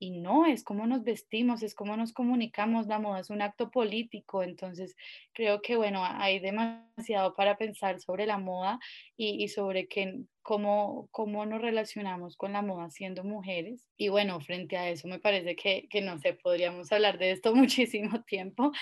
[0.00, 3.70] y no, es cómo nos vestimos, es cómo nos comunicamos, la moda es un acto
[3.70, 4.96] político, entonces
[5.34, 8.80] creo que bueno, hay demasiado para pensar sobre la moda
[9.18, 13.86] y, sobre que, cómo, cómo nos relacionamos con la moda siendo mujeres.
[13.98, 17.54] Y bueno, frente a eso me parece que, que no sé, podríamos hablar de esto
[17.54, 18.72] muchísimo tiempo,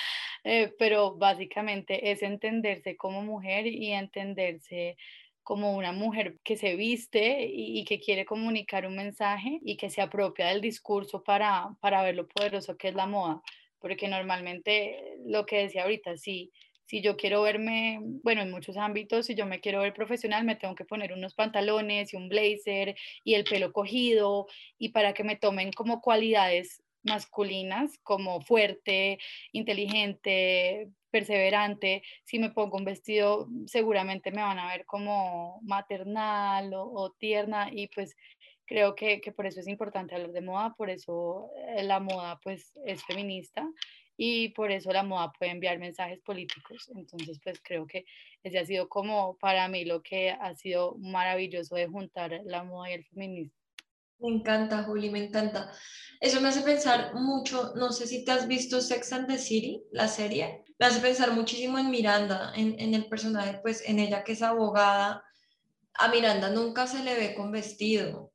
[0.44, 4.96] eh, pero básicamente es entenderse como mujer y entenderse
[5.48, 10.02] como una mujer que se viste y, que quiere comunicar un mensaje y que se
[10.02, 13.40] apropia del discurso para, para ver lo poderoso que es la moda.
[13.78, 16.52] Porque normalmente lo que decía ahorita, si,
[16.84, 20.54] si yo quiero verme, bueno, en muchos ámbitos, si yo me quiero ver profesional, me
[20.54, 22.94] tengo que poner unos pantalones y un blazer
[23.24, 29.18] y el pelo cogido y para que me tomen como cualidades masculinas como fuerte,
[29.52, 37.14] inteligente, perseverante, si me pongo un vestido seguramente me van a ver como maternal o,
[37.18, 38.16] tierna y pues
[38.66, 42.38] creo que, que, por eso es importante hablar de moda, por eso eh, la moda
[42.42, 43.66] pues es feminista
[44.16, 46.90] y por eso la moda puede enviar mensajes políticos.
[46.94, 48.04] Entonces pues creo que
[48.42, 52.90] ese ha sido como para mí lo que ha sido maravilloso de juntar la moda
[52.90, 53.57] y el feminismo.
[54.20, 55.72] Me encanta, Juli, me encanta.
[56.20, 59.82] Eso me hace pensar mucho, no sé si te has visto Sex and the City,
[59.92, 64.32] la serie, me hace pensar muchísimo en Miranda, en, el personaje, pues en ella que
[64.32, 65.24] es abogada.
[65.94, 68.32] A Miranda nunca se le ve con vestido,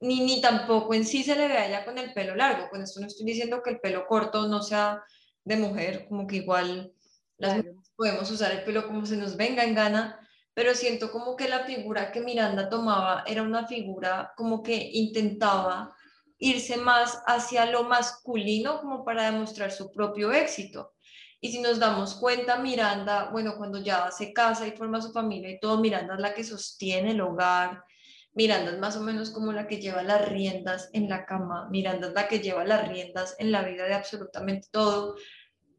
[0.00, 2.68] ni, ni tampoco en sí se le ve a ella con el pelo largo.
[2.68, 5.04] Con esto no estoy diciendo que el pelo corto no sea
[5.44, 6.92] de mujer, como que igual
[7.36, 7.64] las
[7.94, 10.27] podemos usar el pelo como se nos venga en gana,
[10.58, 15.94] pero siento como que la figura que Miranda tomaba era una figura como que intentaba
[16.36, 20.94] irse más hacia lo masculino como para demostrar su propio éxito.
[21.40, 25.48] Y si nos damos cuenta, Miranda, bueno, cuando ya se casa y forma su familia
[25.48, 27.84] y todo, Miranda es la que sostiene el hogar,
[28.32, 32.08] Miranda es más o menos como la que lleva las riendas en la cama, Miranda
[32.08, 35.14] es la que lleva las riendas en la vida de absolutamente todo.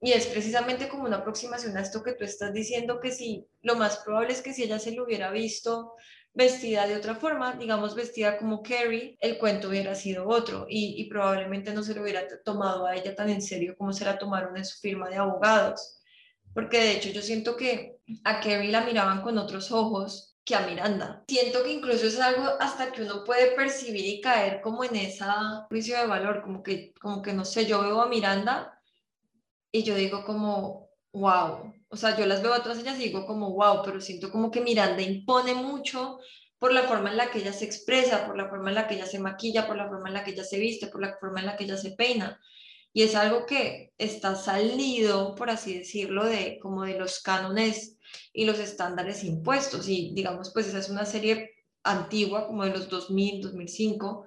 [0.02, 3.76] Y es precisamente como una aproximación a esto que tú estás diciendo, que si lo
[3.76, 5.94] más probable es que si ella se lo hubiera visto
[6.34, 11.74] vestida de otra forma, digamos vestida como Carrie, el cuento hubiera sido otro y, probablemente
[11.74, 14.66] no se lo hubiera tomado a ella tan en serio como se la tomaron en
[14.66, 15.98] su firma de abogados.
[16.54, 20.62] Porque de hecho yo siento que a Carrie la miraban con otros ojos que a
[20.62, 21.24] Miranda.
[21.28, 25.68] Siento que incluso es algo hasta que uno puede percibir y caer como en esa
[25.70, 28.79] juicio de valor, como que, como que no sé, yo veo a Miranda
[29.72, 33.26] y yo digo como, wow, o sea, yo las veo a todas ellas y digo
[33.26, 36.20] como, wow, pero siento como que Miranda impone mucho
[36.60, 38.96] por la forma en la que ella se expresa, por la forma en la que
[38.96, 41.40] ella se maquilla, por la forma en la que ella se viste, por la forma
[41.40, 42.40] en la que ella se peina.
[42.92, 47.98] Y es algo que está salido, por así decirlo, de como de los cánones
[48.34, 49.88] y los estándares impuestos.
[49.88, 51.52] Y digamos, pues esa es una serie
[51.84, 54.26] antigua, como de los 2000, 2005,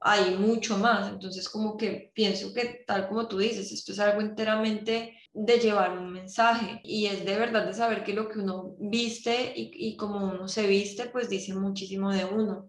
[0.00, 1.08] hay mucho más.
[1.08, 5.96] Entonces, como que pienso que, tal como tú dices, esto es algo enteramente de llevar
[5.96, 9.96] un mensaje y es de verdad de saber que lo que uno viste y, y
[9.96, 12.68] como uno se viste, pues dice muchísimo de uno.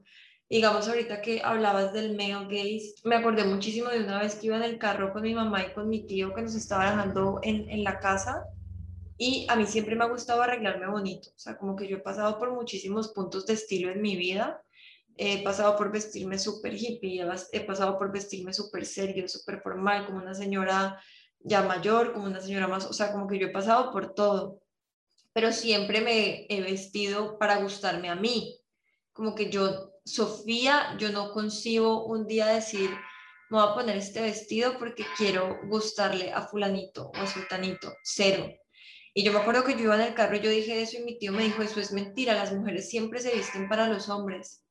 [0.49, 4.57] Digamos, ahorita que hablabas del male gaze, me acordé muchísimo de una vez que iba
[4.57, 7.69] en el carro con mi mamá y con mi tío que nos estaba dejando en,
[7.69, 8.45] en la casa
[9.17, 12.01] y a mí siempre me ha gustado arreglarme bonito, o sea, como que yo he
[12.01, 14.61] pasado por muchísimos puntos de estilo en mi vida
[15.17, 20.19] he pasado por vestirme súper hippie, he pasado por vestirme súper serio, súper formal, como
[20.19, 21.01] una señora
[21.39, 24.61] ya mayor, como una señora más, o sea, como que yo he pasado por todo,
[25.33, 28.59] pero siempre me he vestido para gustarme a mí,
[29.13, 32.89] como que yo, Sofía, yo no concibo un día decir,
[33.49, 38.49] me voy a poner este vestido porque quiero gustarle a fulanito o a sultanito, cero.
[39.13, 41.03] Y yo me acuerdo que yo iba en el carro y yo dije eso y
[41.03, 44.63] mi tío me dijo, eso es mentira, las mujeres siempre se visten para los hombres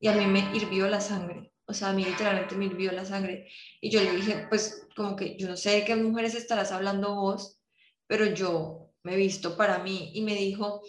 [0.00, 1.52] y a mí me hirvió la sangre.
[1.66, 3.48] O sea, a mí literalmente me hirvió la sangre.
[3.80, 7.14] Y yo le dije, pues como que yo no sé de qué mujeres estarás hablando
[7.14, 7.60] vos,
[8.06, 10.10] pero yo me he visto para mí.
[10.14, 10.82] Y me dijo,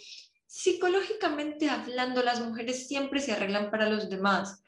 [0.47, 4.63] psicológicamente hablando, las mujeres siempre se arreglan para los demás.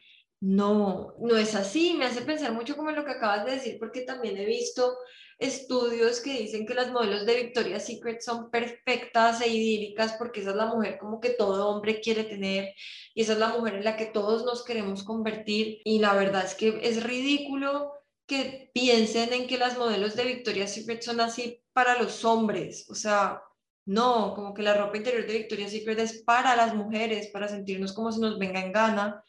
[0.45, 1.93] No, no es así.
[1.93, 4.97] Me hace pensar mucho como lo que acabas de decir, porque también he visto
[5.39, 10.49] estudios que dicen que las modelos de Victoria's Secret son perfectas e idílicas porque esa
[10.49, 12.73] es la mujer como que todo hombre quiere tener
[13.15, 16.43] y esa es la mujer en la que todos nos queremos convertir y la verdad
[16.43, 17.93] es que es ridículo
[18.27, 22.95] que piensen en que las modelos de Victoria's Secret son así para los hombres, o
[22.95, 23.41] sea,
[23.85, 27.93] no, como que la ropa interior de Victoria's Secret es para las mujeres, para sentirnos
[27.93, 29.23] como si nos venga en gana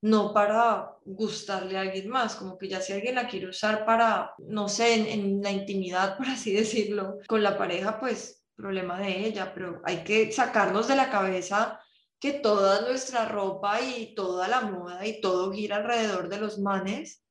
[0.00, 4.34] no para gustarle a alguien más, como que ya si alguien la quiere usar para,
[4.38, 9.52] no sé, en, la intimidad, por así decirlo, con la pareja, pues problema de ella,
[9.54, 11.80] pero hay que sacarnos de la cabeza
[12.18, 17.24] que toda nuestra ropa y toda la moda y todo gira alrededor de los manes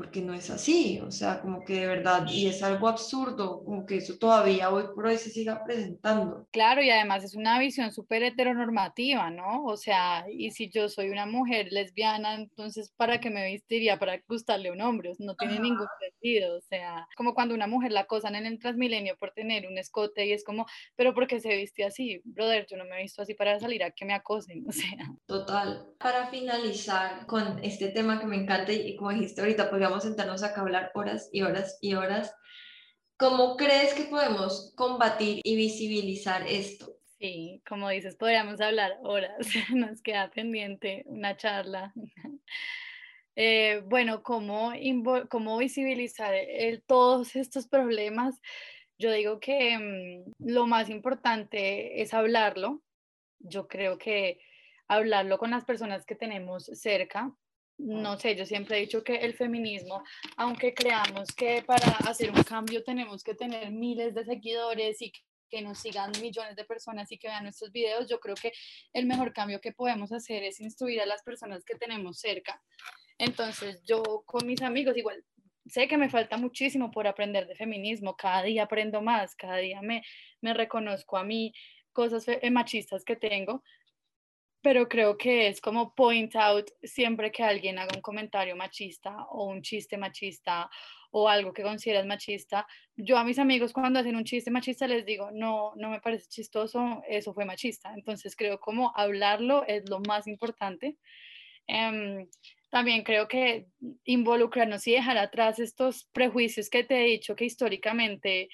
[0.00, 3.84] porque no es así, o sea, como que de verdad, y es algo absurdo, como
[3.84, 6.48] que eso todavía hoy por hoy se siga presentando.
[6.52, 9.62] Claro, y además es una visión súper heteronormativa, ¿no?
[9.66, 13.98] O sea, y si yo soy una mujer lesbiana, entonces, ¿para qué me vestiría?
[13.98, 17.92] Para gustarle a un hombre, no tiene ningún sentido, o sea, como cuando una mujer
[17.92, 20.64] la acosan en el Transmilenio por tener un escote y es como,
[20.96, 22.22] pero ¿por qué se viste así?
[22.24, 25.12] Brother, yo no me he visto así para salir a que me acosen, o sea.
[25.26, 25.88] Total.
[25.98, 30.42] Para finalizar con este tema que me encanta y como dijiste ahorita, pues a sentarnos
[30.42, 32.34] acá a hablar horas y horas y horas.
[33.16, 36.96] ¿Cómo crees que podemos combatir y visibilizar esto?
[37.18, 39.36] Sí, como dices, podríamos hablar horas,
[39.74, 41.92] nos queda pendiente una charla.
[43.36, 44.72] Eh, bueno, ¿cómo,
[45.30, 46.34] cómo visibilizar
[46.86, 48.38] todos estos problemas?
[48.98, 52.82] Yo digo que mm, lo más importante es hablarlo.
[53.38, 54.40] Yo creo que
[54.88, 57.32] hablarlo con las personas que tenemos cerca,
[57.82, 60.02] no sé, yo siempre he dicho que el feminismo,
[60.36, 65.12] aunque creamos que para hacer un cambio tenemos que tener miles de seguidores y
[65.48, 68.52] que nos sigan millones de personas y que vean nuestros videos, yo creo que
[68.92, 72.62] el mejor cambio que podemos hacer es instruir a las personas que tenemos cerca.
[73.18, 75.24] Entonces, yo con mis amigos, igual,
[75.66, 79.82] sé que me falta muchísimo por aprender de feminismo, cada día aprendo más, cada día
[79.82, 80.02] me,
[80.40, 81.52] me reconozco a mí
[81.92, 83.62] cosas machistas que tengo,
[84.62, 89.46] pero creo que es como point out siempre que alguien haga un comentario machista o
[89.46, 90.68] un chiste machista
[91.12, 92.66] o algo que consideras machista.
[92.96, 96.28] Yo a mis amigos cuando hacen un chiste machista les digo, no, no me parece
[96.28, 97.92] chistoso, eso fue machista.
[97.94, 100.98] Entonces creo como hablarlo es lo más importante.
[101.66, 102.28] Em,
[102.70, 103.66] también creo que
[104.04, 108.48] involucrarnos y dejar atrás estos prejuicios que te he dicho que históricamente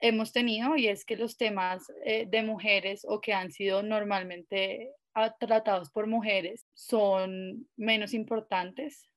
[0.00, 4.92] hemos tenido y es que los temas eh, de mujeres o que han sido normalmente
[5.38, 9.10] tratados por mujeres son menos importantes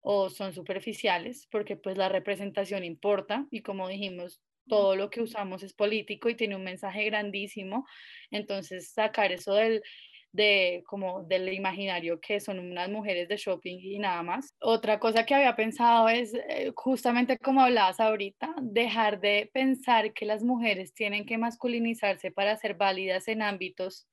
[0.00, 5.62] o son superficiales porque pues la representación importa y como dijimos todo lo que usamos
[5.62, 7.86] es político y tiene un mensaje grandísimo
[8.30, 9.82] entonces sacar eso del
[10.32, 14.50] de como del imaginario que son unas mujeres de shopping y nada más.
[14.60, 20.26] Otra cosa que había pensado es eh, justamente como hablabas ahorita, dejar de pensar que
[20.26, 24.06] las mujeres tienen que masculinizarse para ser válidas en ámbitos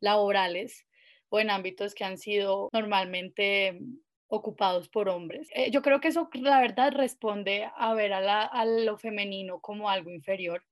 [0.00, 0.86] laborales
[1.28, 3.80] o en ámbitos que han sido normalmente
[4.28, 5.48] ocupados por hombres.
[5.54, 9.88] Eh, yo creo que eso la verdad responde a ver a, a lo femenino como
[9.88, 10.62] algo inferior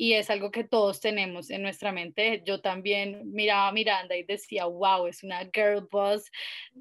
[0.00, 2.42] y es algo que todos tenemos en nuestra mente.
[2.46, 6.30] Yo también miraba a Miranda y decía, wow, es una girl boss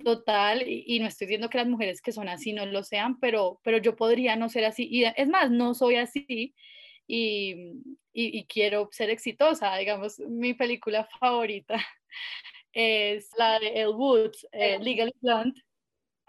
[0.05, 3.59] total y, no estoy diciendo que las mujeres que son así no lo sean, pero,
[3.61, 4.87] pero yo podría no ser así.
[4.89, 6.55] Y es más, no soy así
[7.07, 7.55] y,
[8.27, 9.75] y, quiero ser exitosa.
[9.77, 11.75] Digamos, mi película favorita
[12.73, 15.61] es la de El Woods, eh, Legal Blonde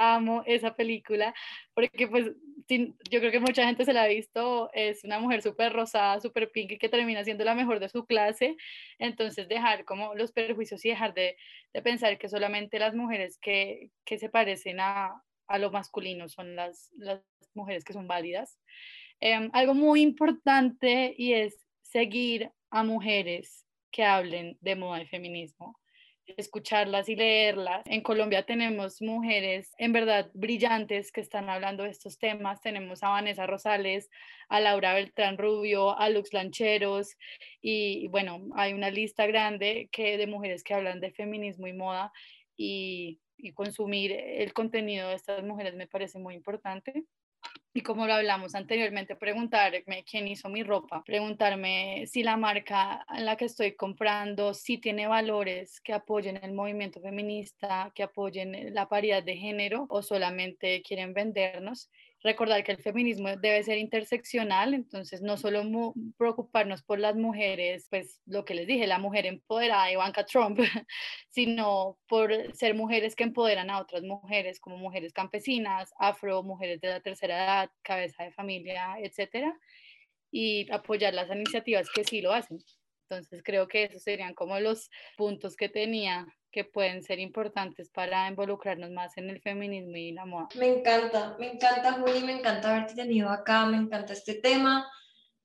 [0.00, 1.34] amo esa película
[1.74, 2.32] porque pues
[2.68, 6.50] yo creo que mucha gente se la ha visto, es una mujer súper rosada, súper
[6.52, 8.56] pink que termina siendo la mejor de su clase,
[8.98, 11.36] entonces dejar como los perjuicios y dejar de,
[11.72, 16.54] de pensar que solamente las mujeres que, que se parecen a, a, lo masculino son
[16.54, 17.22] las, las
[17.54, 18.58] mujeres que son válidas.
[19.18, 21.58] Em, algo muy importante y es
[21.90, 25.80] seguir a mujeres que hablen de moda y feminismo
[26.36, 27.82] escucharlas y leerlas.
[27.86, 32.60] En Colombia tenemos mujeres en verdad brillantes que están hablando de estos temas.
[32.60, 34.10] Tenemos a Vanessa Rosales,
[34.48, 37.16] a Laura Beltrán Rubio, a Lux Lancheros
[37.60, 42.12] y, bueno, hay una lista grande que, de mujeres que hablan de feminismo y moda
[42.56, 47.04] y, y consumir el contenido de estas mujeres me parece muy importante.
[47.72, 53.24] Y como lo hablamos anteriormente, preguntarme quién hizo mi ropa, preguntarme si la marca en
[53.24, 58.88] la que estoy comprando sí tiene valores que apoyen el movimiento feminista, que apoyen la
[58.88, 61.90] paridad de género o solamente quieren vendernos
[62.22, 68.20] recordar que el feminismo debe ser interseccional, entonces no solo preocuparnos por las mujeres, pues
[68.26, 70.58] lo que les dije, la mujer empoderada, Ivanka Trump,
[71.30, 76.88] sino por ser mujeres que empoderan a otras mujeres, como mujeres campesinas, afro, mujeres de
[76.88, 79.58] la tercera edad, cabeza de familia, etcétera,
[80.30, 82.58] y apoyar las iniciativas que sí lo hacen.
[83.10, 88.28] Entonces creo que esos serían como los puntos que tenía que pueden ser importantes para
[88.28, 90.48] involucrarnos más en el feminismo y la moda.
[90.56, 94.88] Me encanta, me encanta Juli, me encanta haberte tenido acá, me encanta este tema.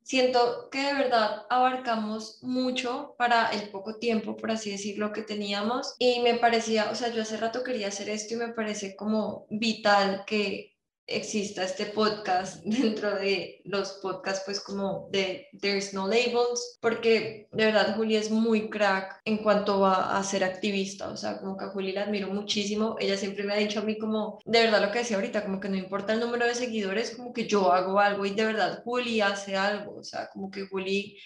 [0.03, 5.95] Siento que de verdad abarcamos mucho para el poco tiempo, por así decirlo, que teníamos
[5.97, 9.47] y me parecía, o sea, yo hace rato quería hacer esto y me parece como
[9.49, 10.74] vital que
[11.07, 17.65] exista este podcast dentro de los podcasts pues como de There's No Labels porque de
[17.65, 21.65] verdad Juli es muy crack en cuanto va a ser activista o sea como que
[21.65, 22.95] a Juli la admiro muchísimo.
[22.99, 25.59] Ella siempre me ha dicho a mí como de verdad lo que decía ahorita como
[25.59, 28.81] que no importa el número de seguidores como que yo hago algo y de verdad
[28.83, 31.17] Juli hace algo o sea como que Juli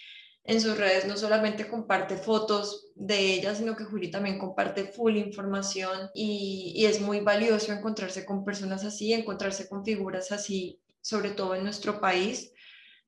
[0.43, 5.17] en sus redes no solamente comparte fotos de ella, sino que Juli también comparte full
[5.17, 11.31] información y, y, es muy valioso encontrarse con personas así, encontrarse con figuras así, sobre
[11.31, 12.51] todo en nuestro país,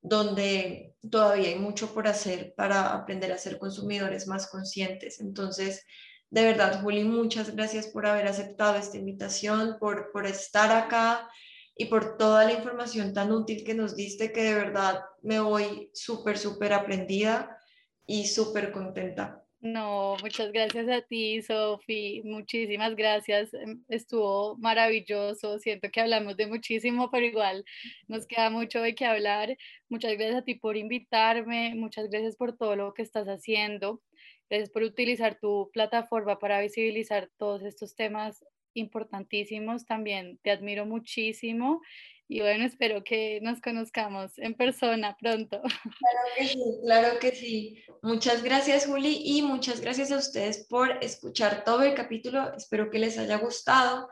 [0.01, 5.19] donde todavía hay mucho por hacer para aprender a ser consumidores más conscientes.
[5.19, 5.85] Entonces,
[6.29, 11.29] de verdad, Juli, muchas gracias por haber aceptado esta invitación, por, por estar acá
[11.81, 15.89] y por toda la información tan útil que nos diste, que de verdad me voy
[15.93, 17.57] súper, súper aprendida
[18.05, 19.43] y súper contenta.
[19.61, 22.21] No, muchas gracias a ti, Sofi.
[22.23, 23.51] Muchísimas gracias.
[23.55, 25.57] Em, estuvo maravilloso.
[25.57, 27.65] Siento que hablamos de muchísimo, pero igual
[28.07, 29.57] nos queda mucho de qué hablar.
[29.89, 31.73] Muchas gracias a ti por invitarme.
[31.73, 34.03] Muchas gracias por todo lo que estás haciendo.
[34.51, 41.81] Gracias por utilizar tu plataforma para visibilizar todos estos temas importantísimos, también te admiro muchísimo
[42.31, 45.61] y bueno, espero que nos conozcamos en persona pronto.
[45.99, 47.83] Claro que sí, claro que sí.
[48.01, 52.53] Muchas gracias Juli y muchas gracias a ustedes por escuchar todo el capítulo.
[52.55, 54.07] Espero que les haya gustado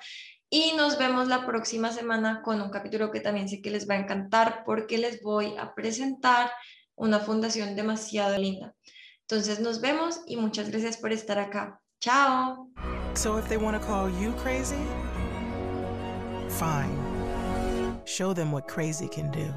[0.49, 3.93] y nos vemos la próxima semana con un capítulo que también sé que les va
[3.93, 6.51] a encantar porque les voy a presentar
[6.95, 8.75] una fundación demasiado linda.
[9.21, 11.79] Entonces nos vemos y muchas gracias por estar acá.
[12.01, 12.69] Chao.
[13.19, 14.79] So if they want to call you crazy,
[16.47, 17.99] fine.
[18.05, 19.53] Show them what crazy can do.